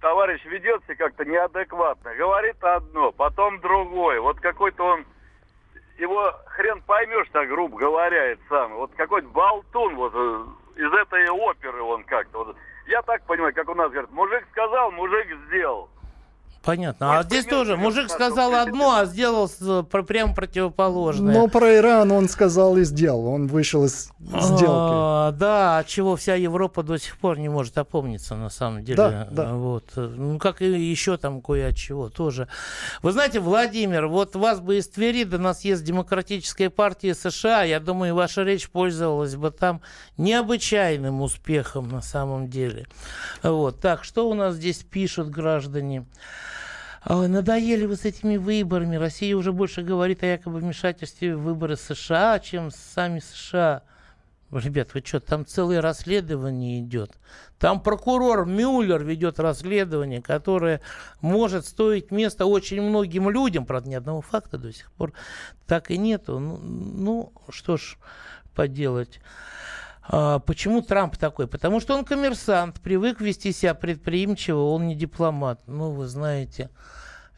товарищ 0.00 0.44
ведется 0.44 0.94
как-то 0.94 1.24
неадекватно. 1.24 2.14
Говорит 2.14 2.62
одно, 2.62 3.12
потом 3.12 3.60
другое. 3.60 4.20
Вот 4.20 4.40
какой-то 4.40 4.84
он 4.84 5.04
его 5.98 6.32
хрен 6.46 6.82
поймешь, 6.82 7.28
так 7.32 7.48
грубо 7.48 7.78
говоря, 7.78 8.32
это 8.32 8.42
самое. 8.48 8.76
Вот 8.76 8.92
какой-то 8.96 9.28
болтун 9.28 9.94
вот 9.96 10.12
э, 10.14 10.44
из 10.76 10.92
этой 10.92 11.28
оперы 11.30 11.82
он 11.82 12.04
как-то. 12.04 12.44
Вот. 12.44 12.56
Я 12.86 13.02
так 13.02 13.24
понимаю, 13.26 13.54
как 13.54 13.68
у 13.68 13.74
нас 13.74 13.90
говорят, 13.90 14.10
мужик 14.10 14.44
сказал, 14.50 14.90
мужик 14.90 15.26
сделал. 15.46 15.88
Понятно. 16.64 17.18
А 17.18 17.22
здесь 17.24 17.44
тоже 17.44 17.76
мужик 17.76 18.08
сказал 18.08 18.54
одно, 18.54 18.96
а 18.96 19.04
сделал 19.06 19.48
прям 20.06 20.34
противоположное. 20.34 21.34
Но 21.34 21.48
про 21.48 21.74
Иран 21.76 22.12
он 22.12 22.28
сказал 22.28 22.76
и 22.76 22.84
сделал. 22.84 23.26
Он 23.26 23.48
вышел 23.48 23.84
из 23.84 24.10
сделки. 24.20 24.64
А, 24.68 25.32
да, 25.32 25.78
от 25.78 25.88
чего 25.88 26.14
вся 26.14 26.36
Европа 26.36 26.82
до 26.82 26.98
сих 26.98 27.18
пор 27.18 27.38
не 27.38 27.48
может 27.48 27.78
опомниться, 27.78 28.36
на 28.36 28.48
самом 28.48 28.84
деле. 28.84 28.96
Да, 28.96 29.28
да. 29.30 29.52
Вот. 29.54 29.90
Ну, 29.96 30.38
как 30.38 30.62
и 30.62 30.66
еще 30.66 31.16
там 31.16 31.40
кое 31.42 31.68
от 31.68 31.76
чего 31.76 32.08
тоже. 32.08 32.46
Вы 33.02 33.10
знаете, 33.10 33.40
Владимир, 33.40 34.06
вот 34.06 34.36
вас 34.36 34.60
бы 34.60 34.78
из 34.78 34.88
Твери 34.88 35.24
до 35.24 35.38
нас 35.38 35.64
есть 35.64 35.82
Демократическая 35.82 36.70
партия 36.70 37.14
США. 37.14 37.64
Я 37.64 37.80
думаю, 37.80 38.14
ваша 38.14 38.42
речь 38.44 38.70
пользовалась 38.70 39.34
бы 39.34 39.50
там 39.50 39.80
необычайным 40.16 41.22
успехом 41.22 41.88
на 41.88 42.02
самом 42.02 42.48
деле. 42.48 42.86
Вот. 43.42 43.80
Так, 43.80 44.04
что 44.04 44.28
у 44.28 44.34
нас 44.34 44.54
здесь 44.54 44.78
пишут 44.78 45.28
граждане? 45.30 46.06
Надоели 47.08 47.86
вы 47.86 47.96
с 47.96 48.04
этими 48.04 48.36
выборами. 48.36 48.96
Россия 48.96 49.36
уже 49.36 49.52
больше 49.52 49.82
говорит 49.82 50.22
о 50.22 50.26
якобы 50.26 50.58
вмешательстве 50.58 51.36
в 51.36 51.42
выборы 51.42 51.76
США, 51.76 52.38
чем 52.38 52.70
сами 52.70 53.20
США. 53.20 53.82
Ребят, 54.52 54.92
вы 54.92 55.02
что, 55.04 55.18
там 55.18 55.46
целое 55.46 55.80
расследование 55.80 56.80
идет. 56.80 57.12
Там 57.58 57.80
прокурор 57.80 58.44
Мюллер 58.44 59.02
ведет 59.02 59.40
расследование, 59.40 60.20
которое 60.20 60.82
может 61.22 61.64
стоить 61.64 62.10
места 62.10 62.44
очень 62.44 62.82
многим 62.82 63.30
людям. 63.30 63.64
Правда, 63.64 63.88
ни 63.88 63.94
одного 63.94 64.20
факта 64.20 64.58
до 64.58 64.70
сих 64.72 64.92
пор 64.92 65.14
так 65.66 65.90
и 65.90 65.96
нету. 65.96 66.38
Ну, 66.38 66.58
ну 66.62 67.32
что 67.48 67.78
ж 67.78 67.96
поделать. 68.54 69.20
А, 70.02 70.38
почему 70.40 70.82
Трамп 70.82 71.16
такой? 71.16 71.46
Потому 71.46 71.80
что 71.80 71.96
он 71.96 72.04
коммерсант, 72.04 72.80
привык 72.80 73.20
вести 73.20 73.52
себя 73.52 73.74
предприимчиво, 73.74 74.70
он 74.70 74.88
не 74.88 74.94
дипломат. 74.94 75.60
Ну, 75.66 75.90
вы 75.90 76.06
знаете, 76.06 76.70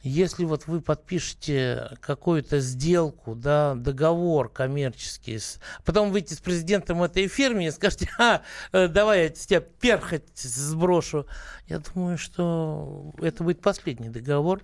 если 0.03 0.44
вот 0.44 0.66
вы 0.66 0.83
подпишете 0.83 1.96
какую-то 2.00 2.61
сделку, 2.61 3.35
да, 3.35 3.74
договор 3.74 4.50
коммерческий, 4.50 5.38
потом 5.85 6.11
выйти 6.11 6.35
с 6.35 6.40
президентом 6.40 7.03
этой 7.03 7.27
фирмы 7.27 7.66
и 7.66 7.70
скажете, 7.70 8.11
а, 8.18 8.42
давай 8.72 9.24
я 9.24 9.29
тебя 9.31 9.61
перхоть 9.61 10.29
сброшу. 10.35 11.27
Я 11.68 11.79
думаю, 11.79 12.18
что 12.18 13.14
это 13.20 13.44
будет 13.44 13.62
последний 13.62 14.11
договор, 14.11 14.61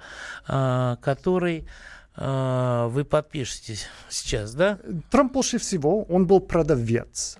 а, 0.46 0.96
который 0.96 1.66
вы 2.16 3.04
подпишете 3.04 3.76
сейчас, 4.08 4.54
да? 4.54 4.78
Трамп 5.10 5.32
больше 5.32 5.58
всего, 5.58 6.02
он 6.04 6.26
был 6.26 6.40
продавец. 6.40 7.38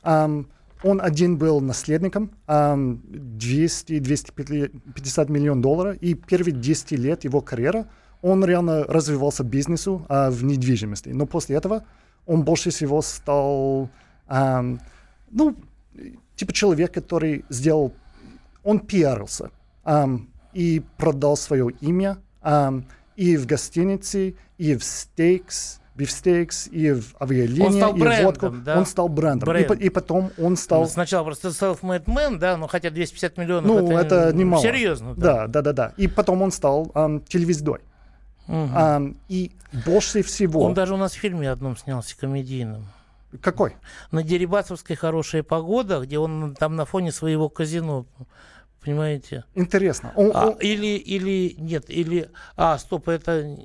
Он 0.83 1.01
один 1.03 1.37
был 1.37 1.61
наследником, 1.61 2.31
um, 2.47 3.01
200-250 3.37 5.31
миллионов 5.31 5.63
долларов, 5.63 5.97
и 6.01 6.15
первые 6.15 6.55
10 6.55 6.93
лет 6.93 7.25
его 7.25 7.43
карьеры 7.43 7.85
он 8.23 8.43
реально 8.45 8.85
развивался 8.85 9.45
бизнесу 9.45 10.07
uh, 10.09 10.31
в 10.31 10.43
недвижимости. 10.43 11.11
Но 11.11 11.27
после 11.27 11.57
этого 11.57 11.85
он 12.27 12.45
больше 12.45 12.71
всего 12.71 13.03
стал, 13.03 13.91
ну, 14.29 15.57
типа 16.37 16.53
человек, 16.53 16.93
который 16.95 17.45
сделал, 17.49 17.93
он 18.63 18.79
пиарился 18.79 19.51
и 20.53 20.83
продал 20.97 21.37
свое 21.37 21.71
имя, 21.81 22.19
и 23.21 23.37
в 23.37 23.45
гостинице, 23.45 24.35
и 24.57 24.75
в 24.75 24.83
стейкс, 24.83 25.83
бифстейкс, 25.95 26.69
и 26.69 26.93
в 26.93 27.15
авиалинии, 27.21 27.67
он 27.67 27.73
стал 27.75 27.95
и 27.95 28.01
брендом, 28.01 28.25
водку. 28.25 28.51
Да? 28.65 28.79
Он 28.79 28.87
стал 28.87 29.09
брендом. 29.11 29.47
Бренд. 29.47 29.71
И, 29.73 29.85
и 29.85 29.91
потом 29.91 30.31
он 30.39 30.57
стал... 30.57 30.89
Сначала 30.89 31.25
просто 31.25 31.49
self-made 31.49 32.07
man, 32.07 32.39
да, 32.39 32.57
но 32.57 32.67
хотя 32.67 32.89
250 32.89 33.37
миллионов 33.37 33.67
ну, 33.67 33.99
это, 33.99 34.15
это 34.15 34.37
немало. 34.37 34.63
Серьезно. 34.63 35.15
Да. 35.15 35.47
да, 35.47 35.49
да, 35.49 35.61
да, 35.61 35.73
да. 35.73 35.95
И 35.99 36.09
потом 36.09 36.41
он 36.41 36.51
стал 36.51 36.91
эм, 36.95 37.21
телевизорой. 37.21 37.83
Угу. 38.49 38.57
Эм, 38.57 39.19
и 39.29 39.53
больше 39.85 40.23
всего... 40.23 40.63
Он 40.63 40.73
даже 40.73 40.95
у 40.95 40.97
нас 40.97 41.13
в 41.13 41.19
фильме 41.19 41.51
одном 41.51 41.77
снялся, 41.77 42.17
комедийном. 42.17 42.87
Какой? 43.43 43.77
На 44.13 44.23
Дерибасовской 44.23 44.97
«Хорошая 44.97 45.43
погода», 45.43 46.01
где 46.01 46.19
он 46.19 46.55
там 46.59 46.75
на 46.75 46.87
фоне 46.87 47.13
своего 47.13 47.51
казино 47.51 48.07
Понимаете? 48.85 49.45
Интересно. 49.55 50.13
Он, 50.17 50.31
а, 50.35 50.49
он... 50.49 50.55
Или, 50.55 50.97
или 50.97 51.55
нет, 51.59 51.85
или... 51.89 52.31
А, 52.57 52.79
стоп, 52.79 53.09
это... 53.09 53.57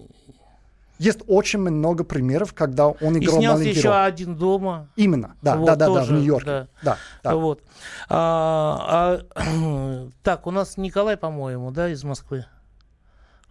Есть 0.97 1.23
очень 1.27 1.59
много 1.59 2.03
примеров, 2.03 2.53
когда 2.53 2.87
он 2.87 3.17
играл 3.17 3.37
И 3.37 3.39
снялся 3.39 3.59
маленький 3.59 3.77
еще 3.77 3.89
роль. 3.89 3.97
один 3.97 4.35
дома. 4.35 4.87
Именно, 4.95 5.35
да, 5.41 5.57
вот, 5.57 5.65
да, 5.65 5.75
да, 5.75 5.85
тоже, 5.87 5.99
да, 5.99 6.05
в 6.05 6.11
Нью-Йорке. 6.11 6.45
Да. 6.45 6.67
Да, 6.83 6.97
да. 7.23 7.35
Вот. 7.35 7.61
А, 8.09 9.19
а, 9.35 10.07
так, 10.23 10.47
у 10.47 10.51
нас 10.51 10.77
Николай, 10.77 11.17
по-моему, 11.17 11.71
да, 11.71 11.89
из 11.89 12.03
Москвы. 12.03 12.45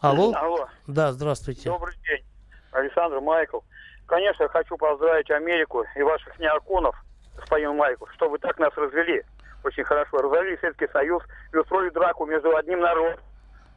Алло? 0.01 0.33
Алло. 0.35 0.69
Да, 0.87 1.13
здравствуйте. 1.13 1.69
Добрый 1.69 1.95
день, 2.09 2.25
Александр 2.73 3.21
Майкл. 3.21 3.59
Конечно, 4.07 4.49
хочу 4.49 4.77
поздравить 4.77 5.31
Америку 5.31 5.85
и 5.97 6.03
ваших 6.03 6.39
неоконов, 6.39 6.95
господин 7.37 7.77
Майкл, 7.77 8.07
что 8.15 8.29
вы 8.29 8.39
так 8.39 8.59
нас 8.59 8.73
развели 8.77 9.23
очень 9.65 9.85
хорошо. 9.85 10.19
Развалили 10.19 10.57
Советский 10.57 10.89
Союз 10.89 11.23
и 11.53 11.57
устроили 11.57 11.91
драку 11.91 12.27
между 12.27 12.55
одним 12.57 12.81
народом. 12.81 13.19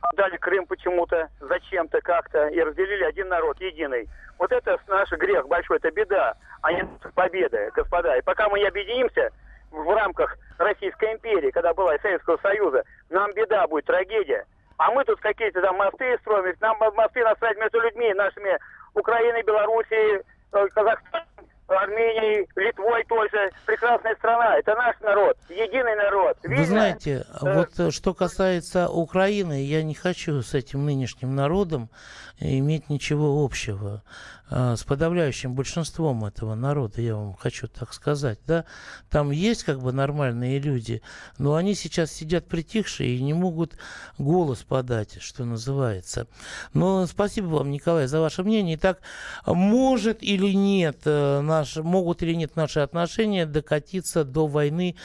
Отдали 0.01 0.37
Крым 0.37 0.65
почему-то, 0.67 1.29
зачем-то 1.39 1.99
как-то, 2.01 2.47
и 2.47 2.61
разделили 2.61 3.03
один 3.03 3.29
народ, 3.29 3.59
единый. 3.59 4.07
Вот 4.37 4.51
это 4.51 4.77
наш 4.87 5.09
грех 5.11 5.47
большой, 5.47 5.77
это 5.77 5.89
беда, 5.91 6.35
а 6.61 6.71
не 6.71 6.87
победа, 7.15 7.71
господа. 7.73 8.15
И 8.17 8.21
пока 8.21 8.47
мы 8.47 8.59
не 8.59 8.67
объединимся 8.67 9.31
в 9.71 9.89
рамках 9.95 10.37
Российской 10.59 11.13
империи, 11.13 11.51
когда 11.51 11.73
была 11.73 11.95
и 11.95 12.01
Советского 12.01 12.37
Союза, 12.37 12.83
нам 13.09 13.33
беда 13.33 13.67
будет, 13.67 13.85
трагедия. 13.85 14.45
А 14.77 14.91
мы 14.91 15.03
тут 15.03 15.19
какие-то 15.19 15.61
там 15.61 15.75
мосты 15.77 16.17
строим, 16.19 16.55
нам 16.61 16.77
мосты 16.77 17.23
настраивать 17.23 17.59
между 17.59 17.81
людьми, 17.81 18.13
нашими 18.13 18.57
Украиной, 18.93 19.41
Белоруссией, 19.41 20.21
э, 20.53 20.67
Казахстаном, 20.67 21.26
Арменией, 21.67 22.47
Литвой 22.55 23.03
тоже. 23.05 23.49
Прекрасная 23.65 24.15
страна. 24.15 24.57
Это 24.57 24.75
наш 24.75 24.99
народ. 25.01 25.37
Единый 25.49 25.95
народ. 25.95 26.37
Видно? 26.43 26.57
Вы 26.57 26.65
знаете, 26.65 27.25
э... 27.29 27.53
вот 27.53 27.79
э, 27.79 27.91
что 27.91 28.13
касается 28.13 28.89
Украины, 28.89 29.63
я 29.63 29.83
не 29.83 29.93
хочу 29.93 30.41
с 30.41 30.53
этим 30.53 30.85
нынешним 30.85 31.35
народом 31.35 31.89
иметь 32.39 32.89
ничего 32.89 33.43
общего. 33.43 34.03
А, 34.49 34.77
с 34.77 34.83
подавляющим 34.83 35.55
большинством 35.55 36.23
этого 36.23 36.55
народа, 36.55 37.01
я 37.01 37.15
вам 37.15 37.35
хочу 37.35 37.67
так 37.67 37.93
сказать, 37.93 38.39
да, 38.47 38.63
там 39.09 39.31
есть 39.31 39.65
как 39.65 39.81
бы 39.81 39.91
нормальные 39.91 40.59
люди, 40.59 41.01
но 41.37 41.55
они 41.55 41.75
сейчас 41.75 42.13
сидят 42.13 42.47
притихшие 42.47 43.17
и 43.17 43.21
не 43.21 43.33
могут 43.33 43.77
голос 44.17 44.59
подать, 44.59 45.21
что 45.21 45.43
называется. 45.43 46.27
Но 46.73 47.05
спасибо 47.07 47.47
вам, 47.47 47.71
Николай, 47.71 48.07
за 48.07 48.21
ваше 48.21 48.43
мнение. 48.43 48.77
Итак, 48.77 49.01
может 49.45 50.23
или 50.23 50.53
нет, 50.53 51.01
э, 51.03 51.41
наш, 51.41 51.75
могут 51.75 52.23
или 52.23 52.33
нет 52.33 52.55
наши 52.55 52.79
отношения 52.79 53.45
докатиться 53.45 54.23
до 54.23 54.47
войны 54.47 54.95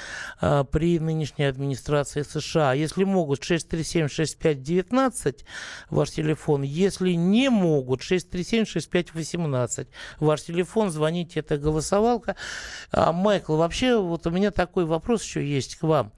а, 0.40 0.62
при 0.62 1.00
нынешней 1.00 1.46
администрации 1.46 2.22
США? 2.22 2.74
Если 2.74 3.02
могут, 3.02 3.40
637-6519, 3.40 5.40
ваш 5.90 6.12
телефон. 6.12 6.62
Если 6.62 7.14
не 7.30 7.48
могут, 7.50 8.00
637-6518. 8.00 9.32
18. 9.52 9.88
Ваш 10.20 10.42
телефон, 10.42 10.90
звоните, 10.90 11.40
это 11.40 11.58
голосовалка. 11.58 12.36
А, 12.90 13.12
Майкл, 13.12 13.56
вообще 13.56 14.00
вот 14.00 14.26
у 14.26 14.30
меня 14.30 14.50
такой 14.50 14.84
вопрос 14.84 15.22
еще 15.22 15.46
есть 15.46 15.76
к 15.76 15.82
вам. 15.84 16.12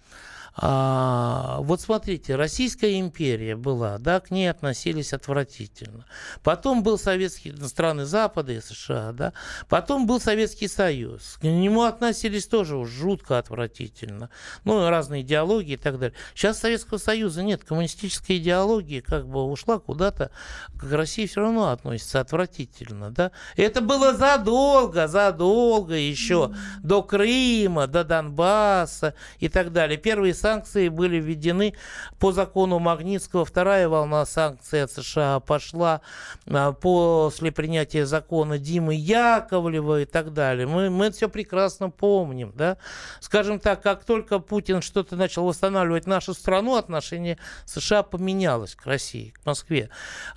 А, 0.57 1.59
вот 1.61 1.81
смотрите, 1.81 2.37
Российская 2.37 3.01
империя 3.01 3.57
была, 3.57 3.99
да, 3.99 4.21
к 4.21 4.31
ней 4.31 4.49
относились 4.49 5.13
отвратительно. 5.13 6.07
Потом 6.45 6.85
был 6.85 6.97
Советский, 6.97 7.53
страны 7.67 8.05
Запада 8.05 8.53
и 8.53 8.61
США, 8.61 9.13
да. 9.13 9.33
Потом 9.69 10.07
был 10.07 10.21
Советский 10.21 10.69
Союз. 10.69 11.39
К 11.41 11.45
нему 11.45 11.83
относились 11.83 12.47
тоже 12.47 12.85
жутко 12.85 13.39
отвратительно. 13.39 14.31
Ну, 14.65 14.89
разные 14.89 15.23
идеологии 15.23 15.73
и 15.73 15.77
так 15.77 15.99
далее. 15.99 16.17
Сейчас 16.35 16.61
Советского 16.61 16.99
Союза 16.99 17.43
нет. 17.43 17.65
Коммунистическая 17.65 18.37
идеология 18.37 19.03
как 19.03 19.27
бы 19.27 19.43
ушла 19.43 19.81
куда-то. 19.81 20.31
К 20.79 20.85
России 20.93 21.27
все 21.27 21.41
равно 21.41 21.71
относится 21.71 22.21
отвратительно, 22.21 23.11
да. 23.11 23.33
Это 23.57 23.81
было 23.81 24.15
задолго, 24.15 25.09
задолго 25.09 25.95
еще, 25.95 26.55
до 26.83 27.03
Крыма, 27.03 27.89
до 27.89 28.05
Донбасса 28.05 29.15
и 29.41 29.49
так 29.49 29.73
далее. 29.73 29.99
Первые 29.99 30.35
санкции 30.45 30.91
были 30.91 31.17
введены 31.17 31.73
по 32.19 32.31
закону 32.31 32.79
Магнитского. 32.79 33.47
Вторая 33.47 33.89
волна 33.89 34.27
санкций 34.27 34.83
от 34.83 34.93
США 34.93 35.41
пошла 35.41 36.03
а, 36.47 36.73
после 36.73 37.51
принятия 37.51 38.05
закона 38.05 38.59
Димы 38.59 38.95
Яковлева 38.95 40.03
и 40.03 40.05
так 40.05 40.35
далее. 40.35 40.67
Мы, 40.67 40.91
мы 40.91 41.07
это 41.07 41.17
все 41.17 41.31
прекрасно 41.31 41.89
помним. 41.89 42.53
Да? 42.55 42.77
Скажем 43.21 43.59
так, 43.59 43.81
как 43.81 44.05
только 44.05 44.39
Путин 44.39 44.83
что-то 44.83 45.17
начал 45.17 45.47
восстанавливать 45.47 46.07
нашу 46.07 46.35
страну, 46.35 46.77
отношение 46.77 47.39
США 47.65 48.03
поменялось 48.03 48.75
к 48.75 48.85
России, 48.85 49.31
к 49.31 49.47
Москве. 49.47 49.89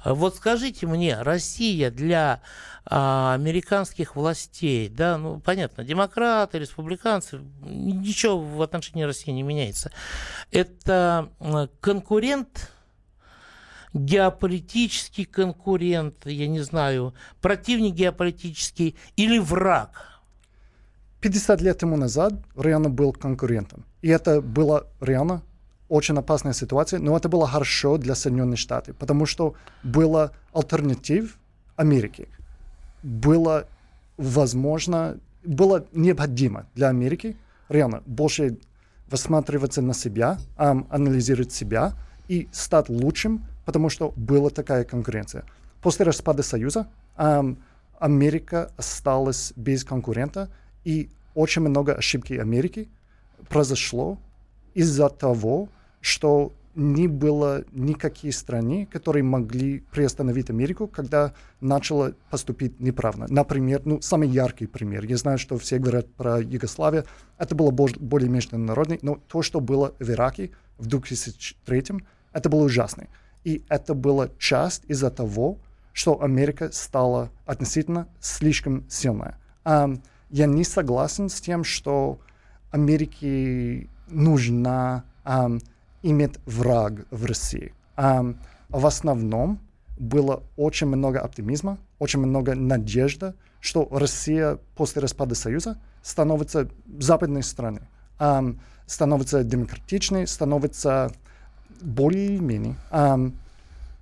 Вот 0.06 0.38
скажите 0.38 0.88
мне, 0.88 1.22
Россия 1.22 1.92
для 1.92 2.42
а, 2.77 2.77
американских 2.90 4.16
властей, 4.16 4.88
да, 4.88 5.18
ну, 5.18 5.40
понятно, 5.40 5.84
демократы, 5.84 6.60
республиканцы, 6.60 7.42
ничего 7.62 8.40
в 8.40 8.62
отношении 8.62 9.04
России 9.04 9.32
не 9.32 9.44
меняется. 9.44 9.92
Это 10.52 11.30
конкурент, 11.82 12.72
геополитический 13.94 15.26
конкурент, 15.26 16.26
я 16.26 16.48
не 16.48 16.62
знаю, 16.62 17.14
противник 17.42 17.94
геополитический 17.94 18.96
или 19.18 19.38
враг? 19.40 20.22
50 21.20 21.62
лет 21.62 21.80
тому 21.80 21.98
назад 21.98 22.34
реально 22.56 22.90
был 22.90 23.12
конкурентом. 23.12 23.84
И 24.02 24.08
это 24.08 24.42
была 24.42 24.84
реально 25.02 25.42
очень 25.90 26.18
опасная 26.18 26.54
ситуация, 26.54 27.00
но 27.00 27.18
это 27.18 27.28
было 27.28 27.48
хорошо 27.48 27.98
для 27.98 28.16
Соединенных 28.16 28.60
Штатов, 28.60 28.96
потому 28.96 29.26
что 29.26 29.56
было 29.84 30.32
альтернатив 30.54 31.38
Америке 31.76 32.28
было 33.04 33.68
возможно, 34.18 35.20
было 35.44 35.86
необходимо 35.94 36.66
для 36.76 36.90
Америки 36.90 37.38
реально 37.70 38.02
больше 38.06 38.58
рассматриваться 39.10 39.82
на 39.82 39.94
себя, 39.94 40.38
эм, 40.58 40.88
анализировать 40.90 41.52
себя 41.54 41.94
и 42.28 42.48
стать 42.52 42.90
лучшим, 42.90 43.46
потому 43.66 43.90
что 43.90 44.14
была 44.16 44.50
такая 44.50 44.84
конкуренция. 44.84 45.46
После 45.82 46.06
распада 46.06 46.44
Союза 46.44 46.88
эм, 47.18 47.58
Америка 48.00 48.72
осталась 48.78 49.54
без 49.56 49.84
конкурента, 49.84 50.50
и 50.84 51.10
очень 51.36 51.62
много 51.62 51.94
ошибки 51.94 52.34
Америки 52.34 52.90
произошло 53.50 54.18
из-за 54.74 55.10
того, 55.10 55.70
что 56.02 56.52
не 56.78 57.08
было 57.08 57.66
никаких 57.72 58.36
страны, 58.36 58.86
которые 58.86 59.24
могли 59.24 59.80
приостановить 59.92 60.52
Америку, 60.52 60.88
когда 60.88 61.34
начала 61.60 62.14
поступить 62.30 62.80
неправильно. 62.80 63.26
Например, 63.30 63.82
ну, 63.84 64.00
самый 64.02 64.30
яркий 64.30 64.68
пример. 64.68 65.04
Я 65.06 65.18
знаю, 65.18 65.40
что 65.40 65.58
все 65.58 65.80
говорят 65.80 66.08
про 66.14 66.40
Югославию. 66.40 67.06
Это 67.40 67.56
было 67.56 67.72
более 67.72 68.30
международное, 68.30 69.00
но 69.02 69.20
то, 69.28 69.42
что 69.42 69.60
было 69.60 69.96
в 70.00 70.10
Ираке 70.10 70.52
в 70.78 70.86
2003 70.86 71.84
это 72.32 72.50
было 72.50 72.66
ужасно. 72.66 73.08
И 73.44 73.64
это 73.70 73.96
была 73.96 74.30
часть 74.38 74.84
из-за 74.88 75.10
того, 75.10 75.58
что 75.94 76.22
Америка 76.22 76.70
стала 76.72 77.32
относительно 77.48 78.08
слишком 78.20 78.86
сильная. 78.88 79.40
Um, 79.66 80.00
я 80.30 80.46
не 80.46 80.64
согласен 80.64 81.30
с 81.30 81.42
тем, 81.42 81.64
что 81.64 82.20
Америке 82.70 83.90
нужна 84.08 85.04
um, 85.26 85.60
иметь 86.04 86.36
враг 86.46 87.06
в 87.12 87.26
России. 87.26 87.74
А 87.96 88.26
в 88.70 88.86
основном 88.86 89.60
было 90.00 90.44
очень 90.56 90.88
много 90.88 91.20
оптимизма, 91.20 91.78
очень 92.00 92.20
много 92.20 92.56
надежды, 92.56 93.34
что 93.60 93.88
Россия 93.92 94.60
после 94.76 95.02
распада 95.02 95.36
Союза 95.36 95.78
становится 96.04 96.70
западной 97.00 97.44
страной, 97.44 97.84
а, 98.20 98.44
становится 98.86 99.44
демократичной, 99.44 100.28
становится 100.28 101.12
более-менее 101.82 102.76
а, 102.92 103.20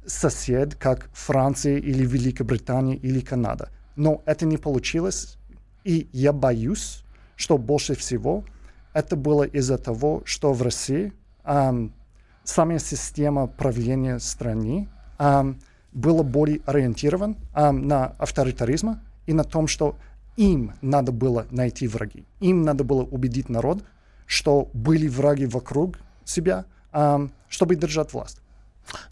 сосед, 0.05 0.75
как 0.75 1.09
Франция 1.13 1.77
или 1.77 2.05
Великобритания 2.05 2.95
или 2.95 3.21
Канада. 3.21 3.69
Но 3.95 4.21
это 4.25 4.45
не 4.45 4.57
получилось, 4.57 5.37
и 5.83 6.09
я 6.11 6.33
боюсь, 6.33 7.03
что 7.35 7.57
больше 7.57 7.95
всего 7.95 8.43
это 8.93 9.15
было 9.15 9.43
из-за 9.43 9.77
того, 9.77 10.21
что 10.25 10.53
в 10.53 10.61
России 10.61 11.13
um, 11.45 11.91
сама 12.43 12.79
система 12.79 13.47
правления 13.47 14.19
страны 14.19 14.87
um, 15.17 15.55
была 15.93 16.23
более 16.23 16.61
ориентирована 16.65 17.35
um, 17.53 17.71
на 17.71 18.05
авторитаризм 18.17 18.99
и 19.25 19.33
на 19.33 19.43
том, 19.43 19.67
что 19.67 19.95
им 20.37 20.73
надо 20.81 21.11
было 21.11 21.47
найти 21.51 21.87
враги. 21.87 22.25
Им 22.39 22.63
надо 22.63 22.83
было 22.83 23.03
убедить 23.03 23.49
народ, 23.49 23.83
что 24.25 24.69
были 24.73 25.07
враги 25.07 25.45
вокруг 25.45 25.97
себя, 26.23 26.65
um, 26.91 27.31
чтобы 27.47 27.75
держать 27.75 28.13
власть. 28.13 28.41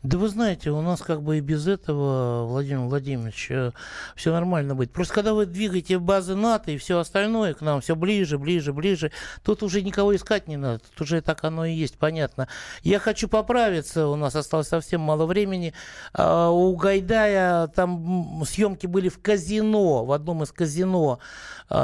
Да 0.03 0.17
вы 0.17 0.29
знаете, 0.29 0.69
у 0.71 0.81
нас 0.81 1.01
как 1.01 1.21
бы 1.21 1.37
и 1.37 1.41
без 1.41 1.67
этого, 1.67 2.45
Владимир 2.45 2.81
Владимирович, 2.81 3.47
э, 3.49 3.71
все 4.15 4.31
нормально 4.31 4.75
будет. 4.75 4.91
Просто 4.91 5.13
когда 5.13 5.33
вы 5.33 5.45
двигаете 5.45 5.99
базы 5.99 6.35
НАТО 6.35 6.71
и 6.71 6.77
все 6.77 6.99
остальное 6.99 7.53
к 7.53 7.61
нам 7.61 7.81
все 7.81 7.95
ближе, 7.95 8.37
ближе, 8.37 8.73
ближе, 8.73 9.11
тут 9.43 9.63
уже 9.63 9.81
никого 9.81 10.15
искать 10.15 10.47
не 10.47 10.57
надо. 10.57 10.79
Тут 10.79 11.01
уже 11.01 11.21
так 11.21 11.43
оно 11.43 11.65
и 11.65 11.73
есть, 11.73 11.97
понятно. 11.97 12.47
Я 12.83 12.99
хочу 12.99 13.27
поправиться, 13.27 14.07
у 14.07 14.15
нас 14.15 14.35
осталось 14.35 14.67
совсем 14.67 15.01
мало 15.01 15.25
времени. 15.25 15.73
А, 16.13 16.49
у 16.49 16.75
Гайдая 16.75 17.67
там 17.67 18.43
съемки 18.45 18.87
были 18.87 19.09
в 19.09 19.21
казино, 19.21 20.05
в 20.05 20.11
одном 20.11 20.43
из 20.43 20.51
казино 20.51 21.19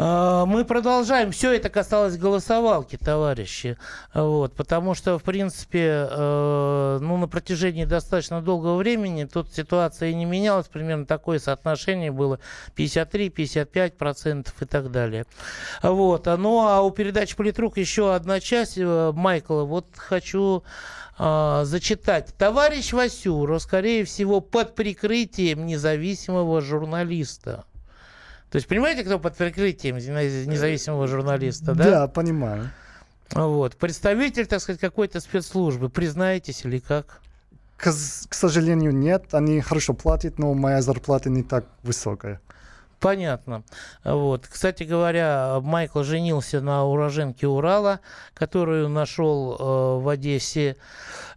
Мы 0.00 0.64
продолжаем. 0.64 1.30
Все 1.30 1.52
это 1.52 1.68
касалось 1.68 2.16
голосовалки, 2.16 2.96
товарищи. 2.96 3.76
Вот, 4.14 4.54
потому 4.54 4.94
что, 4.94 5.18
в 5.18 5.22
принципе, 5.22 6.08
э, 6.10 6.98
ну, 7.02 7.18
на 7.18 7.28
протяжении 7.28 7.84
достаточно 7.84 8.40
долгого 8.40 8.76
времени 8.76 9.24
тут 9.24 9.52
ситуация 9.52 10.14
не 10.14 10.24
менялась. 10.24 10.68
Примерно 10.68 11.04
такое 11.04 11.38
соотношение 11.38 12.12
было 12.12 12.40
53-55% 12.76 14.48
и 14.60 14.64
так 14.64 14.90
далее. 14.90 15.26
Вот. 15.82 16.24
Ну, 16.24 16.66
а 16.66 16.80
у 16.80 16.90
передачи 16.92 17.36
«Политрук» 17.36 17.76
еще 17.76 18.14
одна 18.14 18.40
часть. 18.40 18.78
Майкла, 18.78 19.64
вот 19.64 19.86
хочу 19.96 20.62
зачитать. 21.18 22.34
Товарищ 22.38 22.94
Васюра, 22.94 23.58
скорее 23.58 24.06
всего, 24.06 24.40
под 24.40 24.74
прикрытием 24.74 25.66
независимого 25.66 26.62
журналиста. 26.62 27.64
То 28.50 28.56
есть, 28.56 28.66
понимаете, 28.66 29.04
кто 29.04 29.18
под 29.18 29.36
прикрытием 29.36 29.96
независимого 29.96 31.06
журналиста, 31.06 31.74
да? 31.74 31.84
Да, 31.84 32.08
понимаю. 32.08 32.70
Вот. 33.32 33.76
Представитель, 33.76 34.46
так 34.46 34.60
сказать, 34.60 34.80
какой-то 34.80 35.20
спецслужбы. 35.20 35.88
Признаетесь 35.88 36.64
или 36.64 36.80
как? 36.80 37.20
К, 37.76 37.84
к 37.84 38.34
сожалению, 38.34 38.92
нет. 38.92 39.32
Они 39.34 39.60
хорошо 39.60 39.94
платят, 39.94 40.38
но 40.38 40.52
моя 40.54 40.82
зарплата 40.82 41.30
не 41.30 41.44
так 41.44 41.64
высокая. 41.84 42.40
Понятно. 43.00 43.62
Вот. 44.04 44.46
Кстати 44.46 44.82
говоря, 44.82 45.60
Майкл 45.62 46.02
женился 46.02 46.60
на 46.60 46.84
уроженке 46.84 47.46
Урала, 47.46 48.00
которую 48.34 48.90
нашел 48.90 49.54
э, 49.54 50.02
в 50.02 50.08
Одессе. 50.08 50.76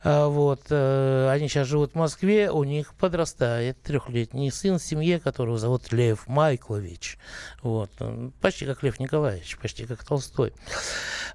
Э, 0.04 0.26
вот. 0.28 0.62
Э, 0.70 1.30
они 1.30 1.48
сейчас 1.48 1.68
живут 1.68 1.94
в 1.94 1.96
Москве, 1.96 2.52
у 2.52 2.64
них 2.64 2.94
подрастает 2.96 3.82
трехлетний 3.82 4.52
сын 4.52 4.78
в 4.78 4.84
семье, 4.84 5.20
которого 5.20 5.58
зовут 5.58 5.92
Лев 5.92 6.28
Майклович. 6.28 7.18
Вот. 7.62 7.92
Почти 8.42 8.66
как 8.66 8.84
Лев 8.84 9.00
Николаевич, 9.00 9.58
почти 9.58 9.86
как 9.86 10.04
Толстой. 10.04 10.54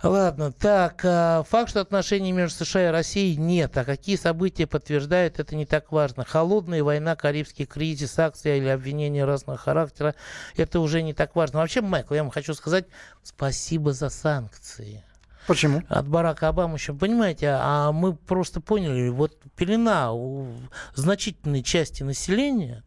Ладно, 0.03 0.53
так, 0.53 1.01
э, 1.05 1.43
факт, 1.49 1.71
что 1.71 1.81
отношений 1.81 2.33
между 2.33 2.65
США 2.65 2.89
и 2.89 2.93
Россией 2.93 3.37
нет. 3.37 3.77
А 3.77 3.85
какие 3.85 4.17
события 4.17 4.67
подтверждают, 4.67 5.41
это 5.41 5.57
не 5.57 5.67
так 5.67 5.91
важно. 5.91 6.25
Холодная 6.25 6.85
война, 6.85 7.17
Карибский 7.17 7.65
кризис, 7.65 8.19
акции 8.19 8.59
или 8.59 8.69
обвинения 8.69 9.25
разного 9.25 9.59
характера, 9.59 10.15
это 10.57 10.81
уже 10.81 11.03
не 11.03 11.15
так 11.15 11.35
важно. 11.35 11.61
Вообще, 11.61 11.81
Майкл, 11.81 12.15
я 12.15 12.23
вам 12.23 12.31
хочу 12.31 12.55
сказать 12.55 12.87
спасибо 13.23 13.93
за 13.93 14.11
санкции. 14.11 15.05
Почему? 15.49 15.83
От 15.89 16.07
Барака 16.07 16.49
Обамы 16.49 16.77
еще. 16.77 16.93
Понимаете, 16.93 17.49
а 17.59 17.91
мы 17.91 18.15
просто 18.15 18.61
поняли, 18.61 19.09
вот 19.09 19.41
пелена 19.57 20.13
у 20.13 20.47
значительной 20.95 21.63
части 21.63 22.03
населения, 22.03 22.85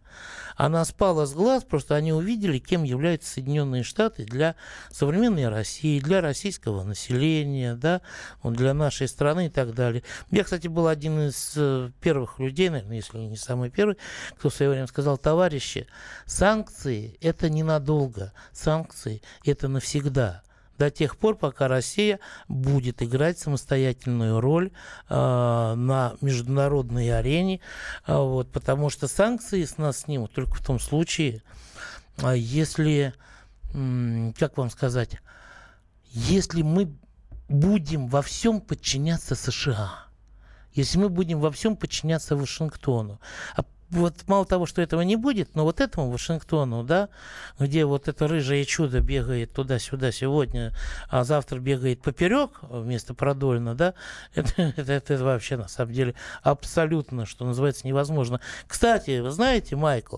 она 0.55 0.85
спала 0.85 1.25
с 1.25 1.33
глаз, 1.33 1.63
просто 1.63 1.95
они 1.95 2.13
увидели, 2.13 2.59
кем 2.59 2.83
являются 2.83 3.33
Соединенные 3.33 3.81
Штаты 3.81 4.25
для 4.25 4.55
современной 4.91 5.49
России, 5.49 5.99
для 5.99 6.21
российского 6.21 6.83
населения, 6.83 7.73
да, 7.73 8.01
для 8.43 8.75
нашей 8.75 9.07
страны 9.07 9.47
и 9.47 9.49
так 9.49 9.73
далее. 9.73 10.03
Я, 10.29 10.43
кстати, 10.43 10.67
был 10.67 10.85
один 10.85 11.29
из 11.29 11.53
э, 11.55 11.89
первых 11.99 12.37
людей, 12.37 12.69
наверное, 12.69 12.97
если 12.97 13.17
не 13.17 13.37
самый 13.37 13.71
первый, 13.71 13.97
кто 14.37 14.51
в 14.51 14.53
свое 14.53 14.69
время 14.69 14.85
сказал, 14.85 15.17
товарищи, 15.17 15.87
санкции– 16.27 17.17
это 17.21 17.49
ненадолго, 17.49 18.33
санкции– 18.53 19.23
это 19.45 19.67
навсегда 19.67 20.43
до 20.81 20.89
тех 20.89 21.15
пор, 21.15 21.35
пока 21.35 21.67
Россия 21.67 22.19
будет 22.47 23.03
играть 23.03 23.37
самостоятельную 23.37 24.41
роль 24.41 24.71
э, 25.09 25.13
на 25.13 26.15
международной 26.21 27.15
арене, 27.15 27.59
э, 28.07 28.17
вот, 28.17 28.51
потому 28.51 28.89
что 28.89 29.07
санкции 29.07 29.63
с 29.63 29.77
нас 29.77 29.99
снимут 29.99 30.33
только 30.33 30.55
в 30.55 30.65
том 30.65 30.79
случае, 30.79 31.43
э, 32.17 32.33
если, 32.35 33.13
э, 33.75 34.31
как 34.39 34.57
вам 34.57 34.71
сказать, 34.71 35.19
если 36.09 36.63
мы 36.63 36.91
будем 37.47 38.07
во 38.07 38.23
всем 38.23 38.59
подчиняться 38.59 39.35
США, 39.35 40.05
если 40.73 40.97
мы 40.97 41.09
будем 41.09 41.39
во 41.39 41.51
всем 41.51 41.75
подчиняться 41.75 42.35
Вашингтону. 42.35 43.19
Вот 43.91 44.23
мало 44.27 44.45
того, 44.45 44.65
что 44.65 44.81
этого 44.81 45.01
не 45.01 45.17
будет, 45.17 45.53
но 45.55 45.63
вот 45.63 45.81
этому 45.81 46.09
Вашингтону, 46.09 46.83
да, 46.83 47.09
где 47.59 47.85
вот 47.85 48.07
это 48.07 48.27
рыжее 48.27 48.65
чудо 48.65 49.01
бегает 49.01 49.53
туда-сюда 49.53 50.11
сегодня, 50.11 50.73
а 51.09 51.23
завтра 51.23 51.59
бегает 51.59 52.01
поперек 52.01 52.59
вместо 52.61 53.13
продольно, 53.13 53.75
да, 53.75 53.93
это, 54.35 54.73
это, 54.77 54.93
это 54.93 55.17
вообще 55.23 55.57
на 55.57 55.67
самом 55.67 55.93
деле 55.93 56.15
абсолютно, 56.41 57.25
что 57.25 57.45
называется, 57.45 57.85
невозможно. 57.85 58.39
Кстати, 58.67 59.19
вы 59.19 59.31
знаете, 59.31 59.75
Майкл, 59.75 60.17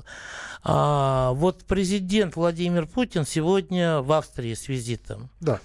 а, 0.64 1.32
вот 1.32 1.66
президент 1.66 2.36
Владимир 2.36 2.86
Путин 2.86 3.26
сегодня 3.26 4.02
в 4.02 4.12
Австрии 4.12 4.54
с 4.54 4.68
визитом 4.68 5.30
да. 5.40 5.60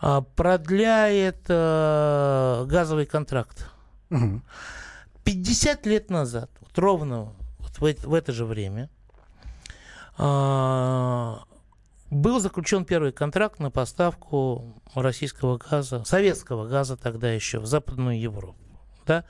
а, 0.00 0.22
продляет 0.22 1.44
а, 1.48 2.64
газовый 2.64 3.04
контракт. 3.04 3.66
Угу. 4.10 4.40
50 5.24 5.86
лет 5.86 6.10
назад, 6.10 6.50
вот 6.60 6.76
ровно 6.78 7.32
в, 7.80 8.06
в 8.06 8.14
это 8.14 8.32
же 8.32 8.44
время 8.44 8.90
а, 10.18 11.44
был 12.10 12.40
заключен 12.40 12.84
первый 12.84 13.12
контракт 13.12 13.58
на 13.58 13.70
поставку 13.70 14.82
российского 14.94 15.58
газа, 15.58 16.04
советского 16.04 16.66
газа 16.66 16.96
тогда 16.96 17.32
еще, 17.32 17.58
в 17.58 17.66
Западную 17.66 18.20
Европу. 18.20 18.58
Да? 19.06 19.24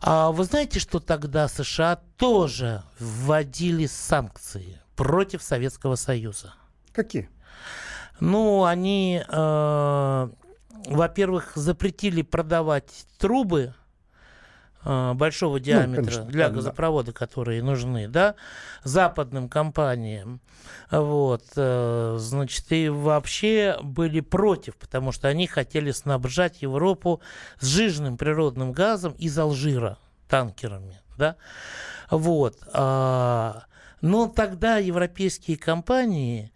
А 0.00 0.32
вы 0.32 0.44
знаете, 0.44 0.80
что 0.80 0.98
тогда 0.98 1.48
США 1.48 2.00
тоже 2.16 2.82
вводили 2.98 3.86
санкции 3.86 4.80
против 4.96 5.42
Советского 5.42 5.94
Союза? 5.94 6.54
Какие? 6.92 7.30
Ну, 8.18 8.64
они, 8.64 9.22
э, 9.26 10.28
во-первых, 10.86 11.52
запретили 11.54 12.22
продавать 12.22 13.06
трубы 13.18 13.74
большого 14.84 15.58
ну, 15.58 15.58
диаметра 15.58 16.00
ну, 16.00 16.06
конечно, 16.06 16.24
для 16.24 16.48
газопровода, 16.50 17.12
которые 17.12 17.62
нужны, 17.62 18.08
да, 18.08 18.34
западным 18.82 19.48
компаниям, 19.48 20.40
вот, 20.90 21.44
э, 21.56 22.16
значит, 22.18 22.70
и 22.72 22.88
вообще 22.88 23.78
были 23.82 24.20
против, 24.20 24.76
потому 24.76 25.12
что 25.12 25.28
они 25.28 25.46
хотели 25.46 25.90
снабжать 25.90 26.62
Европу 26.62 27.20
сжиженным 27.60 28.16
природным 28.16 28.72
газом 28.72 29.12
из 29.12 29.38
Алжира, 29.38 29.98
танкерами, 30.28 31.00
да, 31.16 31.36
вот, 32.10 32.58
а, 32.72 33.64
но 34.00 34.26
тогда 34.26 34.78
европейские 34.78 35.56
компании, 35.56 36.52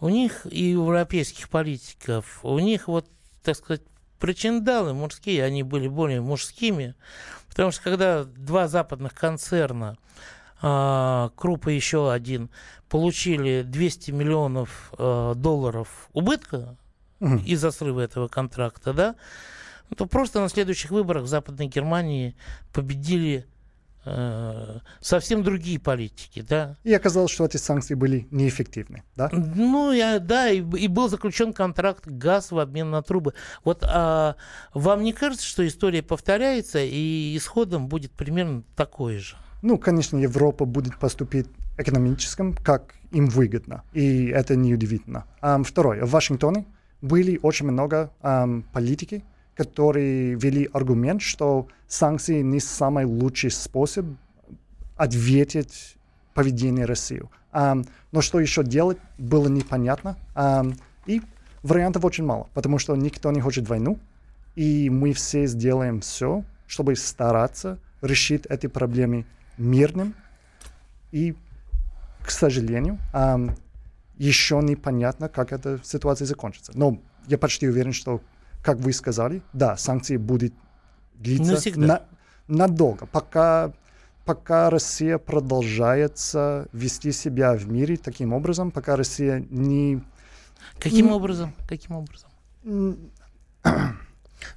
у 0.00 0.08
них 0.08 0.46
и 0.50 0.70
европейских 0.70 1.48
политиков, 1.48 2.40
у 2.42 2.58
них 2.58 2.88
вот, 2.88 3.06
так 3.42 3.56
сказать, 3.56 3.82
причиндалы 4.18 4.94
мужские, 4.94 5.44
они 5.44 5.62
были 5.62 5.88
более 5.88 6.20
мужскими, 6.20 6.94
Потому 7.56 7.72
что 7.72 7.84
когда 7.84 8.24
два 8.24 8.68
западных 8.68 9.14
концерна, 9.14 9.96
а, 10.60 11.30
Крупа 11.36 11.70
и 11.70 11.74
еще 11.74 12.12
один, 12.12 12.50
получили 12.90 13.62
200 13.62 14.10
миллионов 14.10 14.92
а, 14.98 15.34
долларов 15.34 16.10
убытка 16.12 16.76
угу. 17.18 17.36
из-за 17.46 17.70
срыва 17.70 18.00
этого 18.00 18.28
контракта, 18.28 18.92
да, 18.92 19.14
то 19.96 20.04
просто 20.04 20.40
на 20.40 20.50
следующих 20.50 20.90
выборах 20.90 21.22
в 21.22 21.28
Западной 21.28 21.68
Германии 21.68 22.36
победили 22.74 23.46
совсем 25.00 25.42
другие 25.42 25.78
политики, 25.78 26.44
да. 26.48 26.76
И 26.84 26.92
оказалось, 26.92 27.32
что 27.32 27.44
эти 27.44 27.56
санкции 27.56 27.94
были 27.94 28.28
неэффективны, 28.30 29.02
да? 29.16 29.28
Ну, 29.32 29.92
я, 29.92 30.18
да, 30.18 30.48
и, 30.48 30.58
и 30.58 30.88
был 30.88 31.08
заключен 31.08 31.52
контракт 31.52 32.06
газ 32.06 32.50
в 32.50 32.58
обмен 32.58 32.90
на 32.90 33.02
трубы. 33.02 33.34
Вот 33.64 33.82
а, 33.82 34.36
вам 34.74 35.02
не 35.02 35.12
кажется, 35.12 35.46
что 35.46 35.66
история 35.66 36.02
повторяется 36.02 36.78
и 36.82 37.36
исходом 37.36 37.88
будет 37.88 38.12
примерно 38.12 38.62
такой 38.76 39.18
же? 39.18 39.36
Ну, 39.62 39.78
конечно, 39.78 40.16
Европа 40.16 40.64
будет 40.64 40.98
поступить 40.98 41.46
экономическим, 41.78 42.54
как 42.54 42.94
им 43.10 43.26
выгодно, 43.26 43.82
и 43.92 44.26
это 44.26 44.56
неудивительно. 44.56 45.26
Um, 45.42 45.64
второе, 45.64 46.04
в 46.04 46.10
Вашингтоне 46.10 46.66
были 47.00 47.38
очень 47.42 47.66
много 47.66 48.12
um, 48.22 48.64
политики, 48.72 49.24
которые 49.56 50.34
вели 50.34 50.68
аргумент, 50.72 51.22
что 51.22 51.66
санкции 51.88 52.42
не 52.42 52.60
самый 52.60 53.06
лучший 53.06 53.50
способ 53.50 54.06
ответить 54.96 55.96
поведению 56.34 56.86
России. 56.86 57.22
Um, 57.52 57.88
но 58.12 58.20
что 58.20 58.38
еще 58.38 58.62
делать, 58.62 58.98
было 59.16 59.48
непонятно. 59.48 60.18
Um, 60.34 60.78
и 61.06 61.22
вариантов 61.62 62.04
очень 62.04 62.24
мало, 62.24 62.48
потому 62.52 62.78
что 62.78 62.94
никто 62.96 63.32
не 63.32 63.40
хочет 63.40 63.66
войну, 63.68 63.98
и 64.56 64.90
мы 64.90 65.14
все 65.14 65.46
сделаем 65.46 66.00
все, 66.00 66.44
чтобы 66.66 66.94
стараться 66.96 67.78
решить 68.02 68.44
эти 68.46 68.66
проблемы 68.66 69.24
мирным. 69.56 70.14
И, 71.12 71.34
к 72.22 72.30
сожалению, 72.30 72.98
um, 73.14 73.56
еще 74.18 74.60
непонятно, 74.62 75.30
как 75.30 75.52
эта 75.52 75.80
ситуация 75.82 76.26
закончится. 76.26 76.72
Но 76.74 77.00
я 77.26 77.38
почти 77.38 77.66
уверен, 77.66 77.92
что 77.92 78.20
как 78.66 78.78
вы 78.78 78.92
сказали, 78.92 79.42
да, 79.52 79.76
санкции 79.76 80.16
будут 80.16 80.52
длиться 81.14 81.78
на, 81.78 82.02
надолго, 82.48 83.06
пока, 83.06 83.72
пока 84.24 84.70
Россия 84.70 85.18
продолжается 85.18 86.66
вести 86.72 87.12
себя 87.12 87.54
в 87.54 87.68
мире 87.68 87.96
таким 87.96 88.32
образом, 88.32 88.72
пока 88.72 88.96
Россия 88.96 89.38
не... 89.50 90.02
Каким 90.80 91.12
образом? 91.12 91.54
Каким 91.68 91.94
образом? 91.94 92.28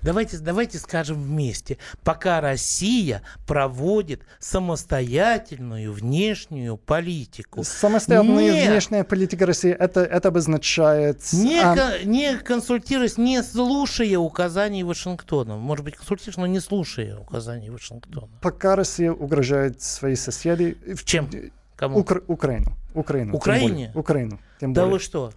Давайте, 0.02 0.38
давайте 0.38 0.78
скажем 0.78 1.22
вместе. 1.22 1.78
Пока 2.04 2.42
Россия 2.42 3.22
проводит 3.46 4.22
самостоятельную 4.40 5.94
внешнюю 5.94 6.78
политику. 6.78 7.64
Самостоятельная 7.64 8.52
не, 8.52 8.70
внешняя 8.70 9.04
политика 9.04 9.46
России, 9.46 9.72
это, 9.72 10.02
это 10.02 10.30
обозначает... 10.30 11.22
Не, 11.34 11.62
а... 11.62 12.04
не 12.04 12.38
консультируясь, 12.38 13.18
не 13.18 13.42
слушая 13.44 14.18
указаний 14.18 14.84
Вашингтона. 14.84 15.58
Может 15.58 15.86
быть, 15.86 15.96
консультируешь, 15.96 16.38
но 16.38 16.48
не 16.48 16.60
слушая 16.60 17.18
указаний 17.18 17.70
Вашингтона. 17.70 18.30
Пока 18.42 18.76
Россия 18.76 19.12
угрожает 19.12 19.82
свои 19.82 20.16
соседи... 20.16 20.78
Чем? 21.06 21.30
Кому? 21.76 22.00
Укра- 22.00 22.22
Украину. 22.28 22.78
Украину. 22.94 23.34
Украине? 23.34 23.92
Украину. 23.96 24.40
Тем 24.60 24.74
да 24.74 24.82
более. 24.82 24.94
вы 24.94 25.00
что? 25.00 25.34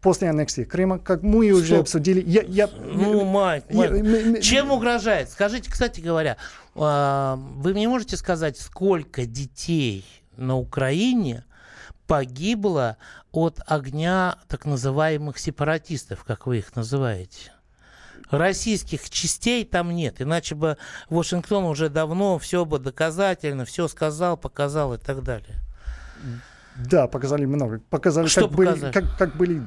После 0.00 0.30
аннексии 0.30 0.64
Крыма, 0.64 0.98
как 0.98 1.22
мы 1.22 1.50
уже 1.52 1.66
Стоп. 1.66 1.80
обсудили. 1.80 2.22
Я, 2.26 2.42
я, 2.42 2.68
ну, 2.68 3.24
Майк. 3.24 3.64
Я, 3.68 4.40
чем 4.40 4.70
угрожает? 4.70 5.30
Скажите, 5.30 5.70
кстати 5.70 6.00
говоря, 6.00 6.36
а, 6.74 7.36
вы 7.36 7.72
мне 7.72 7.88
можете 7.88 8.16
сказать, 8.16 8.58
сколько 8.58 9.26
детей 9.26 10.04
на 10.36 10.56
Украине 10.56 11.44
погибло 12.06 12.96
от 13.30 13.60
огня 13.66 14.36
так 14.48 14.64
называемых 14.64 15.38
сепаратистов, 15.38 16.24
как 16.24 16.46
вы 16.46 16.58
их 16.58 16.74
называете. 16.74 17.52
Российских 18.30 19.10
частей 19.10 19.64
там 19.64 19.90
нет, 19.90 20.20
иначе 20.20 20.54
бы 20.54 20.76
Вашингтон 21.08 21.64
уже 21.64 21.88
давно 21.88 22.38
все 22.38 22.64
бы 22.64 22.78
доказательно, 22.78 23.64
все 23.64 23.88
сказал, 23.88 24.36
показал 24.36 24.94
и 24.94 24.98
так 24.98 25.22
далее. 25.22 25.56
Да, 26.76 27.08
показали 27.08 27.44
много. 27.44 27.80
Показали, 27.90 28.26
Что 28.28 28.42
как, 28.42 28.52
Были, 28.52 28.68
показали? 28.68 28.92
как, 28.92 29.18
как 29.18 29.36
были 29.36 29.62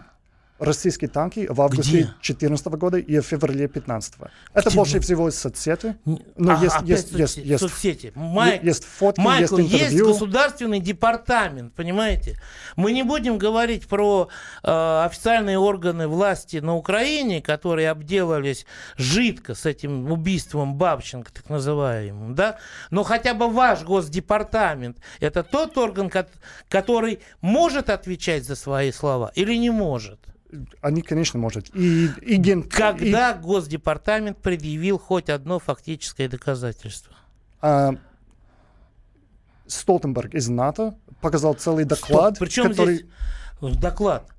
российские 0.59 1.09
танки 1.09 1.47
в 1.49 1.61
августе 1.61 1.91
Где? 1.91 2.03
2014 2.03 2.65
года 2.67 2.97
и 2.97 3.19
в 3.19 3.23
феврале 3.25 3.67
2015. 3.67 4.13
Это 4.53 4.69
Где 4.69 4.77
больше 4.77 4.99
всего 5.01 5.27
из 5.27 5.37
соцсети. 5.37 5.97
Но 6.05 6.57
А, 6.57 6.63
есть, 6.63 6.75
есть, 6.83 7.07
соцсети- 7.13 7.17
есть, 7.19 7.37
есть, 7.37 7.59
соцсети. 7.59 8.11
Майк- 8.15 8.63
есть 8.63 8.85
фотки, 8.85 9.19
Майкл, 9.19 9.57
есть 9.57 9.71
есть 9.71 9.83
интервью. 9.93 10.07
государственный 10.13 10.79
департамент, 10.79 11.73
понимаете? 11.73 12.37
Мы 12.75 12.93
не 12.93 13.03
будем 13.03 13.37
говорить 13.37 13.87
про 13.87 14.29
э, 14.63 15.03
официальные 15.05 15.57
органы 15.57 16.07
власти 16.07 16.57
на 16.57 16.75
Украине, 16.75 17.41
которые 17.41 17.89
обделались 17.89 18.65
жидко 18.95 19.55
с 19.55 19.65
этим 19.65 20.11
убийством 20.11 20.75
Бабченко, 20.75 21.31
так 21.33 21.49
называемым, 21.49 22.35
да? 22.35 22.57
Но 22.89 23.03
хотя 23.03 23.33
бы 23.33 23.49
ваш 23.49 23.83
госдепартамент, 23.83 24.97
это 25.19 25.43
тот 25.43 25.77
орган, 25.77 26.09
ко- 26.09 26.27
который 26.69 27.19
может 27.41 27.89
отвечать 27.89 28.45
за 28.45 28.55
свои 28.55 28.91
слова 28.91 29.31
или 29.35 29.55
не 29.55 29.69
может? 29.69 30.19
Они, 30.81 31.01
конечно, 31.01 31.39
может. 31.39 31.75
И, 31.75 32.07
и 32.21 32.35
ген- 32.37 32.63
Когда 32.63 33.33
Госдепартамент 33.33 34.37
предъявил 34.37 34.99
хоть 34.99 35.29
одно 35.29 35.59
фактическое 35.59 36.27
доказательство? 36.29 37.15
а, 37.61 37.95
Столтенберг 39.67 40.33
из 40.35 40.49
НАТО 40.49 40.95
показал 41.21 41.53
целый 41.53 41.85
доклад, 41.85 42.37
Причем 42.37 42.69
который... 42.69 42.95
здесь 43.61 43.77
доклад? 43.79 44.29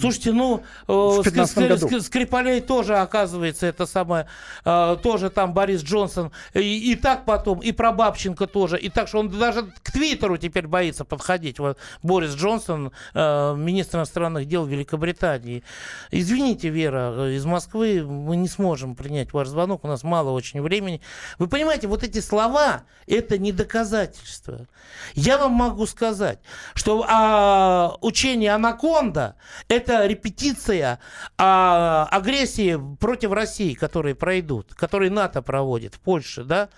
Слушайте, 0.00 0.32
ну, 0.32 0.62
э, 0.88 0.92
В 0.92 1.20
Ск- 1.20 1.24
15 1.24 1.56
Ск- 1.58 1.68
году. 1.68 1.86
Ск- 1.88 2.00
Скрипалей 2.00 2.60
тоже, 2.60 2.96
оказывается, 2.98 3.66
это 3.66 3.86
самое, 3.86 4.26
э, 4.64 4.96
тоже 5.02 5.30
там 5.30 5.52
Борис 5.54 5.82
Джонсон, 5.82 6.32
и, 6.54 6.92
и 6.92 6.94
так 6.96 7.24
потом, 7.24 7.60
и 7.60 7.72
про 7.72 7.92
Бабченко 7.92 8.46
тоже, 8.46 8.78
и 8.78 8.88
так 8.88 9.08
что 9.08 9.18
он 9.18 9.28
даже 9.28 9.62
к 9.82 9.90
Твиттеру 9.92 10.36
теперь 10.36 10.66
боится 10.66 11.04
подходить, 11.04 11.58
вот 11.58 11.78
Борис 12.02 12.34
Джонсон, 12.34 12.92
э, 13.14 13.54
министр 13.56 13.98
иностранных 13.98 14.46
дел 14.48 14.64
Великобритании. 14.66 15.62
Извините, 16.10 16.68
Вера, 16.68 17.30
из 17.34 17.44
Москвы 17.44 18.02
мы 18.04 18.36
не 18.36 18.48
сможем 18.48 18.94
принять 18.94 19.32
ваш 19.32 19.48
звонок, 19.48 19.84
у 19.84 19.88
нас 19.88 20.02
мало 20.02 20.30
очень 20.30 20.60
времени. 20.62 21.00
Вы 21.38 21.48
понимаете, 21.48 21.86
вот 21.86 22.02
эти 22.02 22.20
слова, 22.20 22.82
это 23.06 23.38
не 23.38 23.52
доказательство. 23.52 24.66
Я 25.14 25.38
вам 25.38 25.52
могу 25.52 25.86
сказать, 25.86 26.38
что 26.74 27.04
а, 27.08 27.96
учение 28.00 28.52
«Анаконда»— 28.54 29.36
это 29.82 30.06
репетиция 30.06 30.98
а, 31.38 32.08
агрессии 32.10 32.78
против 32.98 33.32
России, 33.32 33.74
которые 33.74 34.14
пройдут, 34.14 34.74
которые 34.74 35.10
НАТО 35.10 35.42
проводит 35.42 35.94
в 35.94 36.00
Польше, 36.00 36.44
да? 36.44 36.68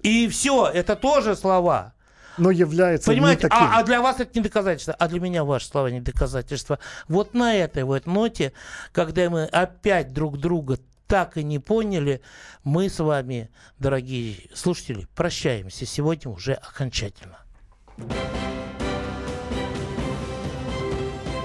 И 0.00 0.28
все, 0.28 0.66
это 0.66 0.96
тоже 0.96 1.36
слова. 1.36 1.94
Но 2.38 2.50
является 2.50 3.10
Понимаете, 3.10 3.44
не 3.44 3.48
таким. 3.48 3.66
а, 3.66 3.78
а 3.78 3.82
для 3.82 4.02
вас 4.02 4.20
это 4.20 4.30
не 4.34 4.42
доказательство, 4.42 4.94
а 4.94 5.08
для 5.08 5.20
меня 5.20 5.44
ваши 5.44 5.66
слова 5.66 5.88
не 5.88 6.00
доказательство. 6.00 6.78
Вот 7.08 7.34
на 7.34 7.54
этой 7.54 7.84
вот 7.84 8.06
ноте, 8.06 8.52
когда 8.92 9.30
мы 9.30 9.44
опять 9.44 10.12
друг 10.12 10.38
друга 10.38 10.78
так 11.06 11.36
и 11.36 11.44
не 11.44 11.58
поняли, 11.58 12.20
мы 12.62 12.90
с 12.90 12.98
вами, 12.98 13.48
дорогие 13.78 14.36
слушатели, 14.54 15.06
прощаемся 15.14 15.86
сегодня 15.86 16.30
уже 16.30 16.54
окончательно. 16.54 17.38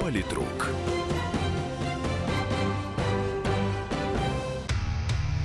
Политрук. 0.01 0.72